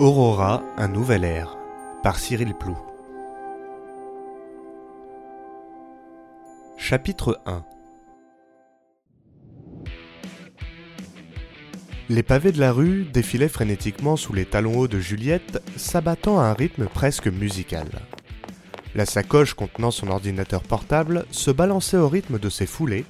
Aurora, 0.00 0.62
un 0.78 0.88
nouvel 0.88 1.24
air, 1.24 1.58
par 2.02 2.18
Cyril 2.18 2.54
Plou. 2.54 2.74
Chapitre 6.78 7.38
1 7.44 7.62
Les 12.08 12.22
pavés 12.22 12.52
de 12.52 12.60
la 12.60 12.72
rue 12.72 13.04
défilaient 13.04 13.48
frénétiquement 13.48 14.16
sous 14.16 14.32
les 14.32 14.46
talons 14.46 14.78
hauts 14.78 14.88
de 14.88 15.00
Juliette, 15.00 15.62
s'abattant 15.76 16.40
à 16.40 16.44
un 16.44 16.54
rythme 16.54 16.86
presque 16.86 17.28
musical. 17.28 17.86
La 18.94 19.04
sacoche 19.04 19.52
contenant 19.52 19.90
son 19.90 20.08
ordinateur 20.08 20.62
portable 20.62 21.26
se 21.30 21.50
balançait 21.50 21.98
au 21.98 22.08
rythme 22.08 22.38
de 22.38 22.48
ses 22.48 22.66
foulées, 22.66 23.04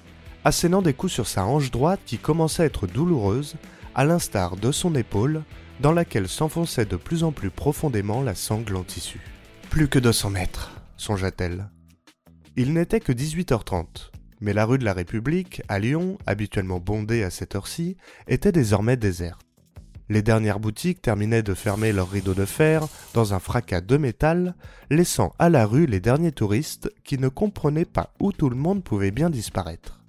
assénant 0.44 0.82
des 0.82 0.94
coups 0.94 1.12
sur 1.12 1.28
sa 1.28 1.44
hanche 1.44 1.70
droite 1.70 2.00
qui 2.04 2.18
commençait 2.18 2.64
à 2.64 2.66
être 2.66 2.86
douloureuse, 2.86 3.54
à 3.94 4.04
l'instar 4.04 4.56
de 4.56 4.72
son 4.72 4.94
épaule, 4.94 5.42
dans 5.80 5.92
laquelle 5.92 6.28
s'enfonçait 6.28 6.84
de 6.84 6.96
plus 6.96 7.24
en 7.24 7.32
plus 7.32 7.50
profondément 7.50 8.22
la 8.22 8.34
sangle 8.34 8.76
en 8.76 8.84
tissu. 8.84 9.20
Plus 9.70 9.88
que 9.88 9.98
200 9.98 10.30
mètres, 10.30 10.72
songea-t-elle. 10.96 11.70
Il 12.56 12.72
n'était 12.72 13.00
que 13.00 13.12
18h30 13.12 14.10
mais 14.40 14.52
la 14.52 14.64
rue 14.64 14.78
de 14.78 14.84
la 14.84 14.94
République, 14.94 15.62
à 15.68 15.78
Lyon, 15.78 16.18
habituellement 16.26 16.80
bondée 16.80 17.22
à 17.22 17.30
cette 17.30 17.54
heure-ci, 17.54 17.96
était 18.26 18.52
désormais 18.52 18.96
déserte. 18.96 19.46
Les 20.08 20.22
dernières 20.22 20.58
boutiques 20.58 21.02
terminaient 21.02 21.44
de 21.44 21.54
fermer 21.54 21.92
leurs 21.92 22.10
rideaux 22.10 22.34
de 22.34 22.44
fer 22.44 22.88
dans 23.14 23.32
un 23.32 23.38
fracas 23.38 23.80
de 23.80 23.96
métal, 23.96 24.56
laissant 24.90 25.32
à 25.38 25.50
la 25.50 25.66
rue 25.66 25.86
les 25.86 26.00
derniers 26.00 26.32
touristes 26.32 26.90
qui 27.04 27.16
ne 27.16 27.28
comprenaient 27.28 27.84
pas 27.84 28.12
où 28.18 28.32
tout 28.32 28.50
le 28.50 28.56
monde 28.56 28.82
pouvait 28.82 29.12
bien 29.12 29.30
disparaître. 29.30 29.99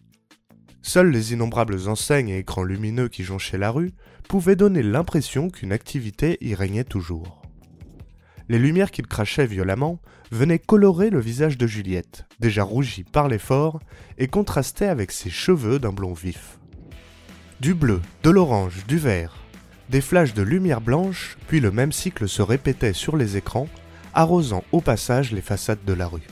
Seuls 0.84 1.12
les 1.12 1.34
innombrables 1.34 1.88
enseignes 1.88 2.30
et 2.30 2.40
écrans 2.40 2.64
lumineux 2.64 3.08
qui 3.08 3.24
jonchaient 3.24 3.58
la 3.58 3.72
rue 3.72 3.94
pouvaient 4.28 4.56
donner 4.56 4.82
l'impression 4.82 5.50
qu'une 5.50 5.72
activité 5.72 6.38
y 6.42 6.56
régnait 6.56 6.84
toujours. 6.84 7.42
Les 8.50 8.60
lumières 8.60 8.92
qu'il 8.92 9.08
crachait 9.08 9.46
violemment 9.46 10.00
venaient 10.32 10.60
colorer 10.60 11.10
le 11.10 11.20
visage 11.20 11.58
de 11.58 11.68
Juliette, 11.68 12.26
déjà 12.40 12.64
rougi 12.64 13.04
par 13.04 13.28
l'effort, 13.28 13.80
et 14.18 14.28
contrastaient 14.28 14.88
avec 14.88 15.12
ses 15.12 15.30
cheveux 15.30 15.80
d'un 15.80 15.92
blond 15.92 16.14
vif. 16.14 16.58
Du 17.60 17.74
bleu, 17.74 18.02
de 18.24 18.30
l'orange, 18.30 18.86
du 18.88 18.98
vert, 18.98 19.36
des 19.90 20.02
flashs 20.02 20.34
de 20.34 20.42
lumière 20.42 20.82
blanche, 20.82 21.38
puis 21.48 21.60
le 21.60 21.70
même 21.70 21.92
cycle 21.92 22.28
se 22.28 22.42
répétait 22.42 22.94
sur 22.94 23.18
les 23.18 23.38
écrans, 23.38 23.68
arrosant 24.14 24.64
au 24.72 24.82
passage 24.82 25.32
les 25.32 25.42
façades 25.42 25.86
de 25.86 25.94
la 25.94 26.08
rue. 26.08 26.28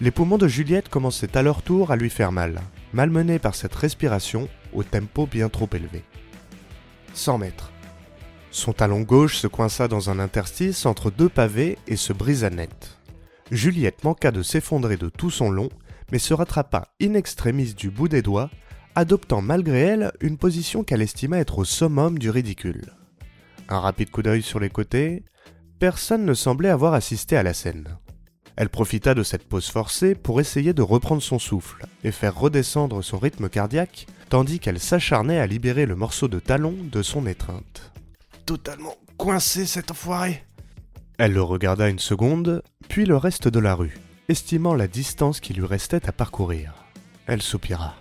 Les 0.00 0.10
poumons 0.10 0.38
de 0.38 0.46
Juliette 0.46 0.88
commençaient 0.88 1.36
à 1.36 1.42
leur 1.42 1.62
tour 1.62 1.90
à 1.90 1.96
lui 1.96 2.10
faire 2.10 2.32
mal, 2.32 2.60
malmenés 2.92 3.38
par 3.38 3.54
cette 3.54 3.74
respiration 3.74 4.48
au 4.72 4.82
tempo 4.82 5.26
bien 5.26 5.48
trop 5.48 5.68
élevé. 5.72 6.04
100 7.14 7.38
mètres. 7.38 7.72
Son 8.50 8.72
talon 8.72 9.02
gauche 9.02 9.36
se 9.36 9.46
coinça 9.46 9.88
dans 9.88 10.10
un 10.10 10.18
interstice 10.18 10.86
entre 10.86 11.10
deux 11.10 11.28
pavés 11.28 11.78
et 11.86 11.96
se 11.96 12.12
brisa 12.12 12.50
net. 12.50 12.98
Juliette 13.50 14.04
manqua 14.04 14.30
de 14.30 14.42
s'effondrer 14.42 14.96
de 14.96 15.08
tout 15.08 15.30
son 15.30 15.50
long, 15.50 15.68
mais 16.12 16.18
se 16.18 16.34
rattrapa 16.34 16.88
in 17.00 17.14
extremis 17.14 17.74
du 17.74 17.90
bout 17.90 18.08
des 18.08 18.22
doigts, 18.22 18.50
adoptant 18.94 19.42
malgré 19.42 19.80
elle 19.80 20.12
une 20.20 20.38
position 20.38 20.82
qu'elle 20.82 21.02
estima 21.02 21.38
être 21.38 21.58
au 21.58 21.64
summum 21.64 22.18
du 22.18 22.30
ridicule. 22.30 22.92
Un 23.68 23.80
rapide 23.80 24.10
coup 24.10 24.22
d'œil 24.22 24.42
sur 24.42 24.60
les 24.60 24.70
côtés, 24.70 25.24
personne 25.78 26.24
ne 26.24 26.34
semblait 26.34 26.70
avoir 26.70 26.94
assisté 26.94 27.36
à 27.36 27.42
la 27.42 27.54
scène. 27.54 27.96
Elle 28.58 28.68
profita 28.68 29.14
de 29.14 29.22
cette 29.22 29.48
pause 29.48 29.70
forcée 29.70 30.14
pour 30.14 30.38
essayer 30.38 30.74
de 30.74 30.82
reprendre 30.82 31.22
son 31.22 31.38
souffle 31.38 31.86
et 32.04 32.12
faire 32.12 32.38
redescendre 32.38 33.02
son 33.02 33.18
rythme 33.18 33.48
cardiaque, 33.48 34.06
tandis 34.28 34.58
qu'elle 34.58 34.80
s'acharnait 34.80 35.38
à 35.38 35.46
libérer 35.46 35.86
le 35.86 35.96
morceau 35.96 36.28
de 36.28 36.38
talon 36.38 36.74
de 36.92 37.00
son 37.00 37.26
étreinte 37.26 37.92
totalement 38.48 38.96
coincé 39.18 39.66
cet 39.66 39.90
enfoiré. 39.90 40.42
Elle 41.18 41.34
le 41.34 41.42
regarda 41.42 41.90
une 41.90 41.98
seconde, 41.98 42.62
puis 42.88 43.04
le 43.04 43.18
reste 43.18 43.46
de 43.46 43.58
la 43.58 43.74
rue, 43.74 43.98
estimant 44.30 44.74
la 44.74 44.88
distance 44.88 45.40
qui 45.40 45.52
lui 45.52 45.66
restait 45.66 46.08
à 46.08 46.12
parcourir. 46.12 46.72
Elle 47.26 47.42
soupira. 47.42 47.94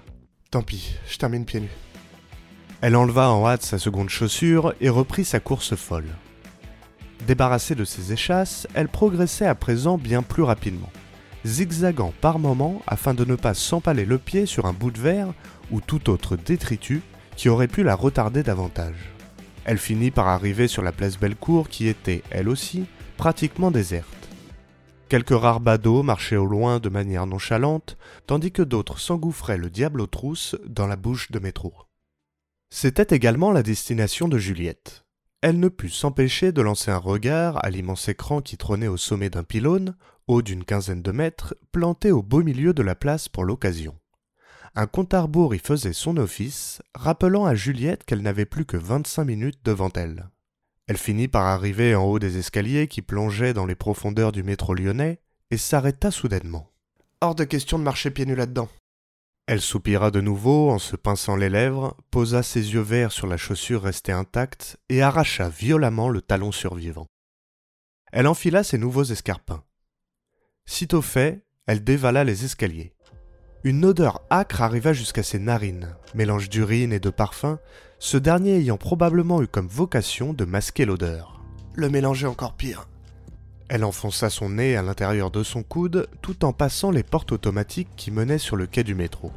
Tant 0.49 0.61
pis, 0.61 0.95
je 1.05 1.17
termine 1.17 1.43
pieds 1.43 1.59
nus. 1.59 1.77
Elle 2.79 2.95
enleva 2.95 3.29
en 3.29 3.45
hâte 3.45 3.63
sa 3.63 3.77
seconde 3.77 4.07
chaussure 4.07 4.73
et 4.79 4.87
reprit 4.87 5.25
sa 5.25 5.41
course 5.41 5.75
folle. 5.75 6.15
Débarrassée 7.25 7.75
de 7.75 7.83
ses 7.83 8.13
échasses, 8.13 8.67
elle 8.73 8.87
progressait 8.87 9.47
à 9.47 9.55
présent 9.55 9.97
bien 9.97 10.21
plus 10.21 10.43
rapidement, 10.43 10.91
zigzagant 11.45 12.13
par 12.21 12.39
moments 12.39 12.81
afin 12.87 13.13
de 13.13 13.25
ne 13.25 13.35
pas 13.35 13.53
s'empaler 13.53 14.05
le 14.05 14.17
pied 14.17 14.45
sur 14.45 14.65
un 14.65 14.73
bout 14.73 14.91
de 14.91 14.99
verre 14.99 15.33
ou 15.71 15.81
tout 15.81 16.09
autre 16.09 16.35
détritus 16.35 17.01
qui 17.35 17.49
aurait 17.49 17.67
pu 17.67 17.83
la 17.83 17.95
retarder 17.95 18.43
davantage. 18.43 19.11
Elle 19.65 19.77
finit 19.77 20.11
par 20.11 20.27
arriver 20.27 20.67
sur 20.67 20.81
la 20.81 20.91
place 20.91 21.19
Bellecour 21.19 21.67
qui 21.67 21.87
était, 21.87 22.23
elle 22.31 22.47
aussi, 22.47 22.85
pratiquement 23.17 23.71
déserte. 23.71 24.07
Quelques 25.09 25.37
rares 25.37 25.59
badauds 25.59 26.03
marchaient 26.03 26.35
au 26.35 26.45
loin 26.45 26.79
de 26.79 26.89
manière 26.89 27.27
nonchalante, 27.27 27.97
tandis 28.27 28.51
que 28.51 28.61
d'autres 28.61 28.99
s'engouffraient 28.99 29.57
le 29.57 29.69
diable 29.69 30.01
aux 30.01 30.07
trousses 30.07 30.55
dans 30.67 30.87
la 30.87 30.97
bouche 30.97 31.31
de 31.31 31.39
métro. 31.39 31.73
C'était 32.69 33.15
également 33.15 33.51
la 33.51 33.63
destination 33.63 34.27
de 34.27 34.37
Juliette. 34.37 35.06
Elle 35.41 35.59
ne 35.59 35.69
put 35.69 35.89
s'empêcher 35.89 36.51
de 36.51 36.61
lancer 36.61 36.91
un 36.91 36.97
regard 36.97 37.63
à 37.63 37.69
l'immense 37.69 38.07
écran 38.07 38.41
qui 38.41 38.57
trônait 38.57 38.87
au 38.87 38.97
sommet 38.97 39.29
d'un 39.29 39.43
pylône, 39.43 39.95
haut 40.27 40.41
d'une 40.41 40.63
quinzaine 40.63 41.01
de 41.01 41.11
mètres, 41.11 41.55
planté 41.71 42.11
au 42.11 42.21
beau 42.21 42.43
milieu 42.43 42.73
de 42.73 42.83
la 42.83 42.95
place 42.95 43.29
pour 43.29 43.43
l'occasion 43.45 43.95
un 44.77 44.85
compte 44.85 45.15
à 45.15 45.21
rebours 45.21 45.55
y 45.55 45.59
faisait 45.59 45.91
son 45.91 46.17
office, 46.17 46.83
rappelant 46.93 47.45
à 47.45 47.55
Juliette 47.55 48.03
qu'elle 48.05 48.21
n'avait 48.21 48.45
plus 48.45 48.63
que 48.63 48.77
vingt-cinq 48.77 49.25
minutes 49.25 49.59
devant 49.63 49.89
elle. 49.95 50.29
Elle 50.85 50.97
finit 50.97 51.27
par 51.27 51.47
arriver 51.47 51.95
en 51.95 52.03
haut 52.03 52.19
des 52.19 52.37
escaliers 52.37 52.87
qui 52.87 53.01
plongeaient 53.01 53.55
dans 53.55 53.65
les 53.65 53.73
profondeurs 53.73 54.31
du 54.31 54.43
métro 54.43 54.75
lyonnais 54.75 55.19
et 55.49 55.57
s'arrêta 55.57 56.11
soudainement. 56.11 56.69
Hors 57.21 57.33
de 57.33 57.43
question 57.43 57.79
de 57.79 57.83
marcher 57.83 58.11
pieds 58.11 58.27
nus 58.27 58.35
là-dedans. 58.35 58.69
Elle 59.47 59.61
soupira 59.61 60.11
de 60.11 60.19
nouveau 60.19 60.69
en 60.71 60.77
se 60.77 60.97
pinçant 60.97 61.37
les 61.37 61.49
lèvres, 61.49 61.95
posa 62.11 62.43
ses 62.43 62.73
yeux 62.73 62.81
verts 62.81 63.13
sur 63.13 63.27
la 63.27 63.37
chaussure 63.37 63.83
restée 63.83 64.11
intacte 64.11 64.77
et 64.89 65.01
arracha 65.01 65.47
violemment 65.47 66.09
le 66.09 66.21
talon 66.21 66.51
survivant. 66.51 67.07
Elle 68.11 68.27
enfila 68.27 68.65
ses 68.65 68.77
nouveaux 68.77 69.05
escarpins. 69.05 69.63
Sitôt 70.65 71.01
fait, 71.01 71.45
elle 71.65 71.81
dévala 71.81 72.25
les 72.25 72.43
escaliers. 72.43 72.93
Une 73.63 73.85
odeur 73.85 74.21
âcre 74.29 74.61
arriva 74.61 74.91
jusqu'à 74.91 75.23
ses 75.23 75.39
narines, 75.39 75.95
mélange 76.13 76.49
d'urine 76.49 76.91
et 76.91 76.99
de 76.99 77.09
parfum, 77.09 77.57
ce 77.99 78.17
dernier 78.17 78.57
ayant 78.57 78.77
probablement 78.77 79.41
eu 79.41 79.47
comme 79.47 79.67
vocation 79.67 80.33
de 80.33 80.43
masquer 80.43 80.83
l'odeur. 80.83 81.41
Le 81.73 81.89
mélange 81.89 82.25
est 82.25 82.27
encore 82.27 82.57
pire. 82.57 82.89
Elle 83.69 83.83
enfonça 83.83 84.29
son 84.29 84.49
nez 84.49 84.77
à 84.77 84.81
l'intérieur 84.81 85.29
de 85.29 85.43
son 85.43 85.61
coude 85.61 86.07
tout 86.21 86.45
en 86.45 86.53
passant 86.53 86.89
les 86.89 87.03
portes 87.03 87.33
automatiques 87.33 87.89
qui 87.97 88.11
menaient 88.11 88.37
sur 88.37 88.55
le 88.55 88.65
quai 88.65 88.83
du 88.83 88.95
métro. 88.95 89.31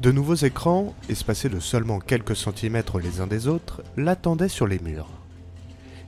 De 0.00 0.12
nouveaux 0.12 0.34
écrans, 0.34 0.94
espacés 1.08 1.48
de 1.48 1.58
seulement 1.58 1.98
quelques 1.98 2.36
centimètres 2.36 3.00
les 3.00 3.20
uns 3.20 3.26
des 3.26 3.48
autres, 3.48 3.82
l'attendaient 3.96 4.48
sur 4.48 4.66
les 4.66 4.78
murs. 4.78 5.08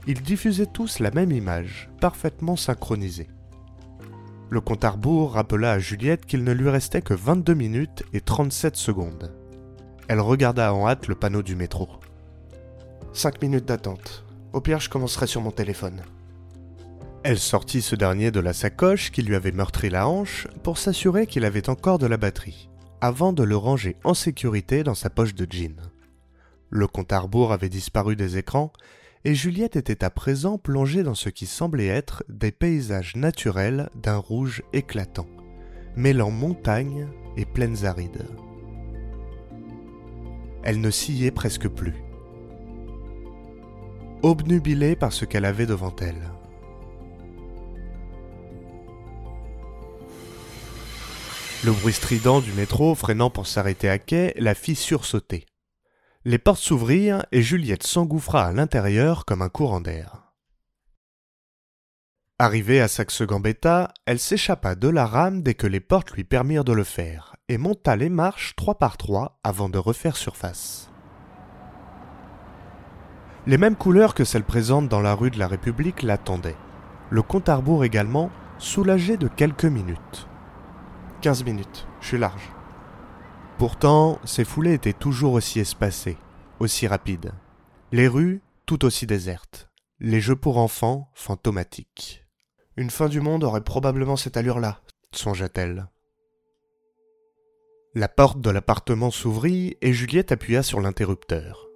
Ils 0.07 0.21
diffusaient 0.21 0.67
tous 0.67 0.99
la 0.99 1.11
même 1.11 1.31
image, 1.31 1.89
parfaitement 1.99 2.55
synchronisée. 2.55 3.29
Le 4.49 4.61
compte 4.61 4.83
à 4.83 4.91
rebours 4.91 5.33
rappela 5.33 5.71
à 5.71 5.79
Juliette 5.79 6.25
qu'il 6.25 6.43
ne 6.43 6.51
lui 6.51 6.69
restait 6.69 7.01
que 7.01 7.13
22 7.13 7.53
minutes 7.53 8.03
et 8.13 8.21
37 8.21 8.75
secondes. 8.75 9.33
Elle 10.07 10.19
regarda 10.19 10.73
en 10.73 10.87
hâte 10.87 11.07
le 11.07 11.15
panneau 11.15 11.41
du 11.41 11.55
métro. 11.55 11.89
5 13.13 13.41
minutes 13.41 13.65
d'attente. 13.65 14.25
Au 14.53 14.61
pire, 14.61 14.79
je 14.79 14.89
commencerai 14.89 15.25
sur 15.25 15.41
mon 15.41 15.51
téléphone. 15.51 16.01
Elle 17.23 17.37
sortit 17.37 17.83
ce 17.83 17.95
dernier 17.95 18.31
de 18.31 18.39
la 18.39 18.51
sacoche 18.51 19.11
qui 19.11 19.21
lui 19.21 19.35
avait 19.35 19.51
meurtri 19.51 19.91
la 19.91 20.07
hanche 20.07 20.47
pour 20.63 20.79
s'assurer 20.79 21.27
qu'il 21.27 21.45
avait 21.45 21.69
encore 21.69 21.99
de 21.99 22.07
la 22.07 22.17
batterie, 22.17 22.67
avant 22.99 23.31
de 23.31 23.43
le 23.43 23.55
ranger 23.55 23.95
en 24.03 24.15
sécurité 24.15 24.83
dans 24.83 24.95
sa 24.95 25.11
poche 25.11 25.35
de 25.35 25.45
jean. 25.47 25.79
Le 26.71 26.87
compte 26.87 27.13
à 27.13 27.19
rebours 27.19 27.51
avait 27.51 27.69
disparu 27.69 28.15
des 28.15 28.39
écrans 28.39 28.73
et 29.23 29.35
Juliette 29.35 29.75
était 29.75 30.03
à 30.03 30.09
présent 30.09 30.57
plongée 30.57 31.03
dans 31.03 31.13
ce 31.13 31.29
qui 31.29 31.45
semblait 31.45 31.85
être 31.85 32.23
des 32.27 32.51
paysages 32.51 33.15
naturels 33.15 33.91
d'un 33.93 34.17
rouge 34.17 34.63
éclatant, 34.73 35.27
mêlant 35.95 36.31
montagnes 36.31 37.07
et 37.37 37.45
plaines 37.45 37.85
arides. 37.85 38.25
Elle 40.63 40.81
ne 40.81 40.89
sciait 40.89 41.29
presque 41.29 41.67
plus, 41.67 41.93
obnubilée 44.23 44.95
par 44.95 45.13
ce 45.13 45.25
qu'elle 45.25 45.45
avait 45.45 45.67
devant 45.67 45.95
elle. 46.01 46.31
Le 51.63 51.71
bruit 51.73 51.93
strident 51.93 52.41
du 52.41 52.51
métro 52.53 52.95
freinant 52.95 53.29
pour 53.29 53.45
s'arrêter 53.45 53.87
à 53.87 53.99
quai 53.99 54.33
la 54.37 54.55
fit 54.55 54.73
sursauter. 54.73 55.45
Les 56.25 56.39
portes 56.39 56.59
s'ouvrirent 56.59 57.23
et 57.31 57.43
Juliette 57.43 57.83
s'engouffra 57.83 58.45
à 58.45 58.51
l'intérieur 58.51 59.25
comme 59.25 59.43
un 59.43 59.49
courant 59.49 59.79
d'air. 59.79 60.31
Arrivée 62.39 62.81
à 62.81 62.87
Saxe-Gambetta, 62.87 63.93
elle 64.07 64.17
s'échappa 64.17 64.73
de 64.73 64.87
la 64.87 65.05
rame 65.05 65.43
dès 65.43 65.53
que 65.53 65.67
les 65.67 65.79
portes 65.79 66.09
lui 66.13 66.23
permirent 66.23 66.63
de 66.63 66.73
le 66.73 66.83
faire, 66.83 67.35
et 67.47 67.59
monta 67.59 67.95
les 67.95 68.09
marches 68.09 68.55
trois 68.55 68.79
par 68.79 68.97
trois 68.97 69.39
avant 69.43 69.69
de 69.69 69.77
refaire 69.77 70.17
surface. 70.17 70.89
Les 73.45 73.59
mêmes 73.59 73.75
couleurs 73.75 74.15
que 74.15 74.23
celles 74.23 74.43
présentes 74.43 74.89
dans 74.89 75.01
la 75.01 75.13
rue 75.13 75.29
de 75.29 75.37
la 75.37 75.47
République 75.47 76.01
l'attendaient. 76.01 76.57
Le 77.11 77.21
compte 77.21 77.49
à 77.49 77.55
rebours 77.57 77.83
également, 77.83 78.31
soulagé 78.57 79.17
de 79.17 79.27
quelques 79.27 79.65
minutes. 79.65 80.27
15 81.21 81.43
minutes, 81.43 81.87
je 82.01 82.07
suis 82.07 82.17
large. 82.17 82.49
Pourtant, 83.59 84.19
ces 84.25 84.43
foulées 84.43 84.73
étaient 84.73 84.91
toujours 84.91 85.33
aussi 85.33 85.59
espacées, 85.59 86.17
aussi 86.59 86.87
rapides. 86.87 87.31
Les 87.91 88.07
rues, 88.07 88.41
tout 88.65 88.85
aussi 88.85 89.05
désertes. 89.05 89.69
Les 89.99 90.19
jeux 90.19 90.35
pour 90.35 90.57
enfants, 90.57 91.11
fantomatiques. 91.13 92.25
Une 92.75 92.89
fin 92.89 93.07
du 93.07 93.21
monde 93.21 93.43
aurait 93.43 93.63
probablement 93.63 94.15
cette 94.15 94.35
allure-là, 94.35 94.81
songea-t-elle. 95.11 95.87
La 97.93 98.07
porte 98.07 98.41
de 98.41 98.49
l'appartement 98.49 99.11
s'ouvrit 99.11 99.77
et 99.81 99.93
Juliette 99.93 100.31
appuya 100.31 100.63
sur 100.63 100.81
l'interrupteur. 100.81 101.67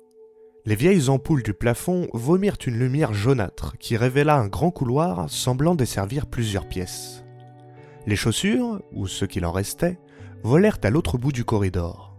Les 0.66 0.76
vieilles 0.76 1.10
ampoules 1.10 1.44
du 1.44 1.54
plafond 1.54 2.08
vomirent 2.14 2.58
une 2.66 2.80
lumière 2.80 3.14
jaunâtre 3.14 3.78
qui 3.78 3.96
révéla 3.96 4.36
un 4.38 4.48
grand 4.48 4.72
couloir 4.72 5.30
semblant 5.30 5.76
desservir 5.76 6.26
plusieurs 6.26 6.68
pièces. 6.68 7.25
Les 8.08 8.16
chaussures, 8.16 8.82
ou 8.92 9.08
ce 9.08 9.26
qu'il 9.26 9.46
en 9.46 9.52
restait, 9.52 10.00
volèrent 10.44 10.80
à 10.84 10.90
l'autre 10.90 11.18
bout 11.18 11.32
du 11.32 11.44
corridor. 11.44 12.16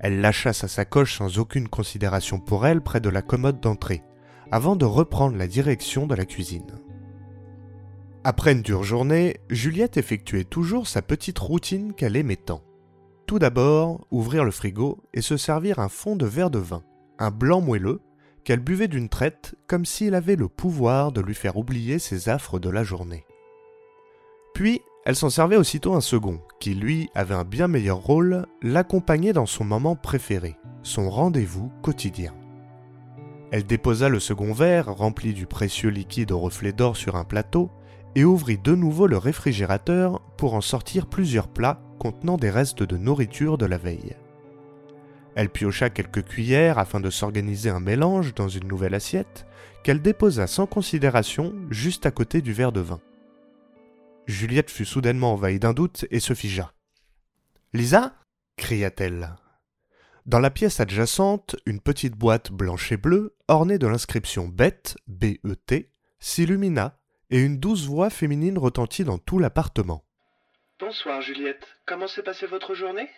Elle 0.00 0.20
lâcha 0.20 0.52
sa 0.52 0.68
sacoche 0.68 1.18
sans 1.18 1.38
aucune 1.38 1.68
considération 1.68 2.38
pour 2.38 2.66
elle 2.66 2.80
près 2.80 3.00
de 3.00 3.08
la 3.08 3.22
commode 3.22 3.60
d'entrée, 3.60 4.02
avant 4.50 4.76
de 4.76 4.84
reprendre 4.84 5.36
la 5.36 5.46
direction 5.46 6.06
de 6.06 6.14
la 6.14 6.24
cuisine. 6.24 6.78
Après 8.24 8.52
une 8.52 8.62
dure 8.62 8.82
journée, 8.82 9.36
Juliette 9.48 9.96
effectuait 9.96 10.44
toujours 10.44 10.88
sa 10.88 11.02
petite 11.02 11.38
routine 11.38 11.94
qu'elle 11.94 12.16
aimait 12.16 12.36
tant. 12.36 12.62
Tout 13.26 13.38
d'abord, 13.38 14.06
ouvrir 14.10 14.44
le 14.44 14.50
frigo 14.50 14.98
et 15.14 15.20
se 15.20 15.36
servir 15.36 15.78
un 15.78 15.88
fond 15.88 16.16
de 16.16 16.26
verre 16.26 16.50
de 16.50 16.58
vin, 16.58 16.82
un 17.18 17.30
blanc 17.30 17.60
moelleux, 17.60 18.00
qu'elle 18.44 18.60
buvait 18.60 18.88
d'une 18.88 19.08
traite 19.08 19.54
comme 19.66 19.84
s'il 19.84 20.14
avait 20.14 20.36
le 20.36 20.48
pouvoir 20.48 21.12
de 21.12 21.20
lui 21.20 21.34
faire 21.34 21.56
oublier 21.56 21.98
ses 21.98 22.28
affres 22.28 22.58
de 22.58 22.70
la 22.70 22.82
journée. 22.82 23.24
Puis, 24.58 24.82
elle 25.04 25.14
s'en 25.14 25.30
servait 25.30 25.54
aussitôt 25.56 25.94
un 25.94 26.00
second, 26.00 26.40
qui 26.58 26.74
lui 26.74 27.10
avait 27.14 27.36
un 27.36 27.44
bien 27.44 27.68
meilleur 27.68 27.98
rôle, 27.98 28.44
l'accompagner 28.60 29.32
dans 29.32 29.46
son 29.46 29.62
moment 29.62 29.94
préféré, 29.94 30.56
son 30.82 31.10
rendez-vous 31.10 31.70
quotidien. 31.80 32.34
Elle 33.52 33.66
déposa 33.66 34.08
le 34.08 34.18
second 34.18 34.52
verre, 34.52 34.92
rempli 34.92 35.32
du 35.32 35.46
précieux 35.46 35.90
liquide 35.90 36.32
au 36.32 36.40
reflet 36.40 36.72
d'or 36.72 36.96
sur 36.96 37.14
un 37.14 37.22
plateau, 37.22 37.70
et 38.16 38.24
ouvrit 38.24 38.58
de 38.58 38.74
nouveau 38.74 39.06
le 39.06 39.16
réfrigérateur 39.16 40.20
pour 40.36 40.54
en 40.54 40.60
sortir 40.60 41.06
plusieurs 41.06 41.46
plats 41.46 41.80
contenant 42.00 42.36
des 42.36 42.50
restes 42.50 42.82
de 42.82 42.96
nourriture 42.96 43.58
de 43.58 43.66
la 43.66 43.78
veille. 43.78 44.16
Elle 45.36 45.50
piocha 45.50 45.88
quelques 45.88 46.24
cuillères 46.24 46.78
afin 46.78 46.98
de 46.98 47.10
s'organiser 47.10 47.70
un 47.70 47.78
mélange 47.78 48.34
dans 48.34 48.48
une 48.48 48.66
nouvelle 48.66 48.96
assiette 48.96 49.46
qu'elle 49.84 50.02
déposa 50.02 50.48
sans 50.48 50.66
considération 50.66 51.54
juste 51.70 52.06
à 52.06 52.10
côté 52.10 52.40
du 52.42 52.52
verre 52.52 52.72
de 52.72 52.80
vin. 52.80 52.98
Juliette 54.28 54.70
fut 54.70 54.84
soudainement 54.84 55.32
envahie 55.32 55.58
d'un 55.58 55.72
doute 55.72 56.04
et 56.10 56.20
se 56.20 56.34
figea. 56.34 56.74
Lisa 57.72 58.14
cria-t-elle. 58.56 59.34
Dans 60.26 60.38
la 60.38 60.50
pièce 60.50 60.80
adjacente, 60.80 61.56
une 61.64 61.80
petite 61.80 62.14
boîte 62.14 62.52
blanche 62.52 62.92
et 62.92 62.98
bleue, 62.98 63.34
ornée 63.48 63.78
de 63.78 63.86
l'inscription 63.86 64.46
BET, 64.46 64.96
B-E-T, 65.06 65.90
s'illumina 66.20 66.98
et 67.30 67.40
une 67.40 67.58
douce 67.58 67.86
voix 67.86 68.10
féminine 68.10 68.58
retentit 68.58 69.04
dans 69.04 69.16
tout 69.16 69.38
l'appartement. 69.38 70.04
Bonsoir 70.78 71.22
Juliette, 71.22 71.66
comment 71.86 72.06
s'est 72.06 72.22
passée 72.22 72.46
votre 72.46 72.74
journée? 72.74 73.08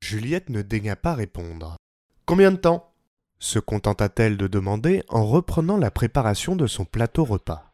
Juliette 0.00 0.48
ne 0.48 0.62
daigna 0.62 0.94
pas 0.94 1.14
répondre. 1.14 1.76
Combien 2.24 2.52
de 2.52 2.56
temps? 2.56 2.92
se 3.38 3.58
contenta-t-elle 3.58 4.36
de 4.36 4.46
demander 4.46 5.02
en 5.08 5.26
reprenant 5.26 5.76
la 5.76 5.90
préparation 5.90 6.54
de 6.54 6.66
son 6.66 6.84
plateau 6.84 7.24
repas. 7.24 7.65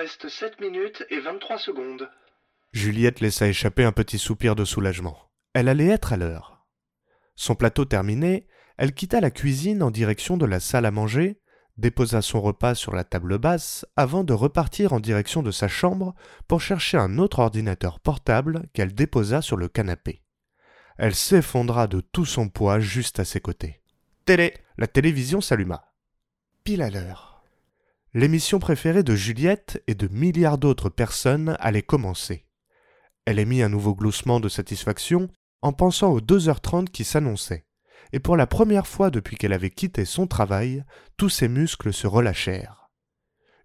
Reste 0.00 0.30
sept 0.30 0.58
minutes 0.62 1.04
et 1.10 1.20
vingt-trois 1.20 1.58
secondes. 1.58 2.08
Juliette 2.72 3.20
laissa 3.20 3.48
échapper 3.48 3.84
un 3.84 3.92
petit 3.92 4.18
soupir 4.18 4.56
de 4.56 4.64
soulagement. 4.64 5.30
Elle 5.52 5.68
allait 5.68 5.88
être 5.88 6.14
à 6.14 6.16
l'heure. 6.16 6.64
Son 7.36 7.54
plateau 7.54 7.84
terminé, 7.84 8.46
elle 8.78 8.94
quitta 8.94 9.20
la 9.20 9.30
cuisine 9.30 9.82
en 9.82 9.90
direction 9.90 10.38
de 10.38 10.46
la 10.46 10.58
salle 10.58 10.86
à 10.86 10.90
manger 10.90 11.42
déposa 11.76 12.22
son 12.22 12.40
repas 12.40 12.74
sur 12.74 12.94
la 12.94 13.04
table 13.04 13.36
basse 13.36 13.84
avant 13.94 14.24
de 14.24 14.32
repartir 14.32 14.94
en 14.94 15.00
direction 15.00 15.42
de 15.42 15.50
sa 15.50 15.68
chambre 15.68 16.14
pour 16.48 16.62
chercher 16.62 16.96
un 16.96 17.18
autre 17.18 17.40
ordinateur 17.40 18.00
portable 18.00 18.68
qu'elle 18.72 18.94
déposa 18.94 19.42
sur 19.42 19.58
le 19.58 19.68
canapé. 19.68 20.22
Elle 20.96 21.14
s'effondra 21.14 21.88
de 21.88 22.00
tout 22.00 22.24
son 22.24 22.48
poids 22.48 22.80
juste 22.80 23.20
à 23.20 23.26
ses 23.26 23.40
côtés. 23.40 23.82
Télé 24.24 24.54
La 24.78 24.86
télévision 24.86 25.42
s'alluma. 25.42 25.92
Pile 26.64 26.80
à 26.80 26.88
l'heure. 26.88 27.29
L'émission 28.12 28.58
préférée 28.58 29.02
de 29.02 29.14
Juliette 29.14 29.82
et 29.86 29.94
de 29.94 30.08
milliards 30.08 30.58
d'autres 30.58 30.88
personnes 30.88 31.56
allait 31.60 31.82
commencer. 31.82 32.46
Elle 33.24 33.38
émit 33.38 33.62
un 33.62 33.68
nouveau 33.68 33.94
gloussement 33.94 34.40
de 34.40 34.48
satisfaction 34.48 35.28
en 35.62 35.72
pensant 35.72 36.10
aux 36.10 36.20
deux 36.20 36.48
heures 36.48 36.60
trente 36.60 36.90
qui 36.90 37.04
s'annonçaient 37.04 37.66
et 38.12 38.20
pour 38.20 38.36
la 38.36 38.46
première 38.46 38.86
fois 38.86 39.10
depuis 39.10 39.36
qu'elle 39.36 39.52
avait 39.52 39.70
quitté 39.70 40.04
son 40.04 40.26
travail, 40.26 40.84
tous 41.16 41.28
ses 41.28 41.48
muscles 41.48 41.92
se 41.92 42.06
relâchèrent. 42.06 42.90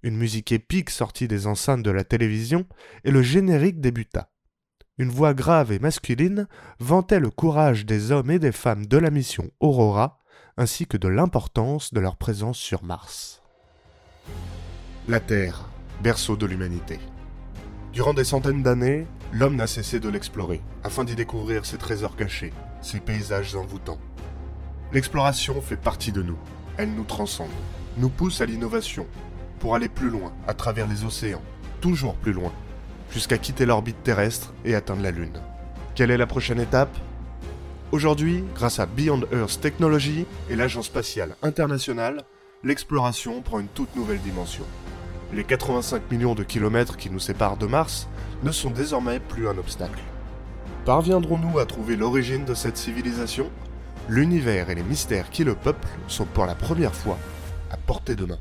Une 0.04 0.18
musique 0.18 0.52
épique 0.52 0.92
sortit 0.92 1.28
des 1.28 1.48
enceintes 1.48 1.84
de 1.84 1.92
la 1.92 2.04
télévision 2.04 2.66
et 3.04 3.12
le 3.12 3.24
générique 3.24 3.82
débuta. 3.82 4.30
Une 4.98 5.10
voix 5.10 5.34
grave 5.34 5.72
et 5.72 5.80
masculine 5.80 6.48
vantait 6.80 7.20
le 7.20 7.32
courage 7.32 7.86
des 7.86 8.12
hommes 8.12 8.32
et 8.32 8.40
des 8.40 8.52
femmes 8.52 8.86
de 8.86 8.98
la 8.98 9.10
mission 9.10 9.50
Aurora, 9.60 10.20
ainsi 10.58 10.86
que 10.86 10.98
de 10.98 11.08
l'importance 11.08 11.92
de 11.92 12.00
leur 12.00 12.18
présence 12.18 12.58
sur 12.58 12.84
Mars. 12.84 13.42
La 15.08 15.20
Terre, 15.20 15.66
berceau 16.02 16.36
de 16.36 16.46
l'humanité. 16.46 17.00
Durant 17.94 18.14
des 18.14 18.24
centaines 18.24 18.64
d'années, 18.64 19.08
l'homme 19.32 19.56
n'a 19.56 19.68
cessé 19.68 20.00
de 20.00 20.10
l'explorer, 20.10 20.62
afin 20.84 21.04
d'y 21.04 21.16
découvrir 21.16 21.66
ses 21.66 21.78
trésors 21.78 22.16
cachés, 22.16 22.54
ses 22.82 23.00
paysages 23.00 23.56
envoûtants. 23.56 24.00
L'exploration 24.94 25.62
fait 25.62 25.78
partie 25.78 26.12
de 26.12 26.22
nous. 26.22 26.38
Elle 26.78 26.94
nous 26.94 27.04
transcende, 27.04 27.50
nous 27.98 28.10
pousse 28.10 28.42
à 28.42 28.46
l'innovation, 28.46 29.08
pour 29.60 29.76
aller 29.76 29.90
plus 29.90 30.10
loin, 30.10 30.34
à 30.48 30.54
travers 30.54 30.88
les 30.88 31.06
océans, 31.06 31.42
toujours 31.82 32.16
plus 32.16 32.34
loin, 32.34 32.52
jusqu'à 33.12 33.38
quitter 33.38 33.66
l'orbite 33.66 34.04
terrestre 34.04 34.54
et 34.66 34.76
atteindre 34.76 35.04
la 35.04 35.12
Lune. 35.12 35.40
Quelle 35.96 36.12
est 36.12 36.18
la 36.18 36.28
prochaine 36.28 36.60
étape? 36.60 36.96
Aujourd'hui, 37.92 38.44
grâce 38.56 38.80
à 38.80 38.86
Beyond 38.86 39.22
Earth 39.32 39.62
Technology 39.62 40.26
et 40.50 40.56
l'Agence 40.56 40.88
spatiale 40.88 41.36
internationale, 41.42 42.24
l'exploration 42.64 43.42
prend 43.42 43.60
une 43.60 43.68
toute 43.68 43.96
nouvelle 43.96 44.22
dimension. 44.22 44.66
Les 45.34 45.44
85 45.44 46.12
millions 46.12 46.36
de 46.36 46.44
kilomètres 46.44 46.98
qui 46.98 47.10
nous 47.10 47.20
séparent 47.20 47.58
de 47.58 47.66
Mars 47.66 48.08
ne 48.44 48.52
sont 48.52 48.70
désormais 48.70 49.20
plus 49.20 49.48
un 49.48 49.58
obstacle. 49.58 50.02
Parviendrons-nous 50.86 51.60
à 51.60 51.66
trouver 51.66 51.96
l'origine 51.96 52.46
de 52.46 52.54
cette 52.54 52.78
civilisation? 52.78 53.50
L'univers 54.08 54.70
et 54.70 54.76
les 54.76 54.84
mystères 54.84 55.32
qui 55.32 55.44
le 55.44 55.56
peuplent 55.56 55.88
sont 56.08 56.26
pour 56.26 56.46
la 56.46 56.56
première 56.56 56.94
fois 56.94 57.18
à 57.72 57.78
portée 57.78 58.16
de 58.16 58.26
main. 58.26 58.40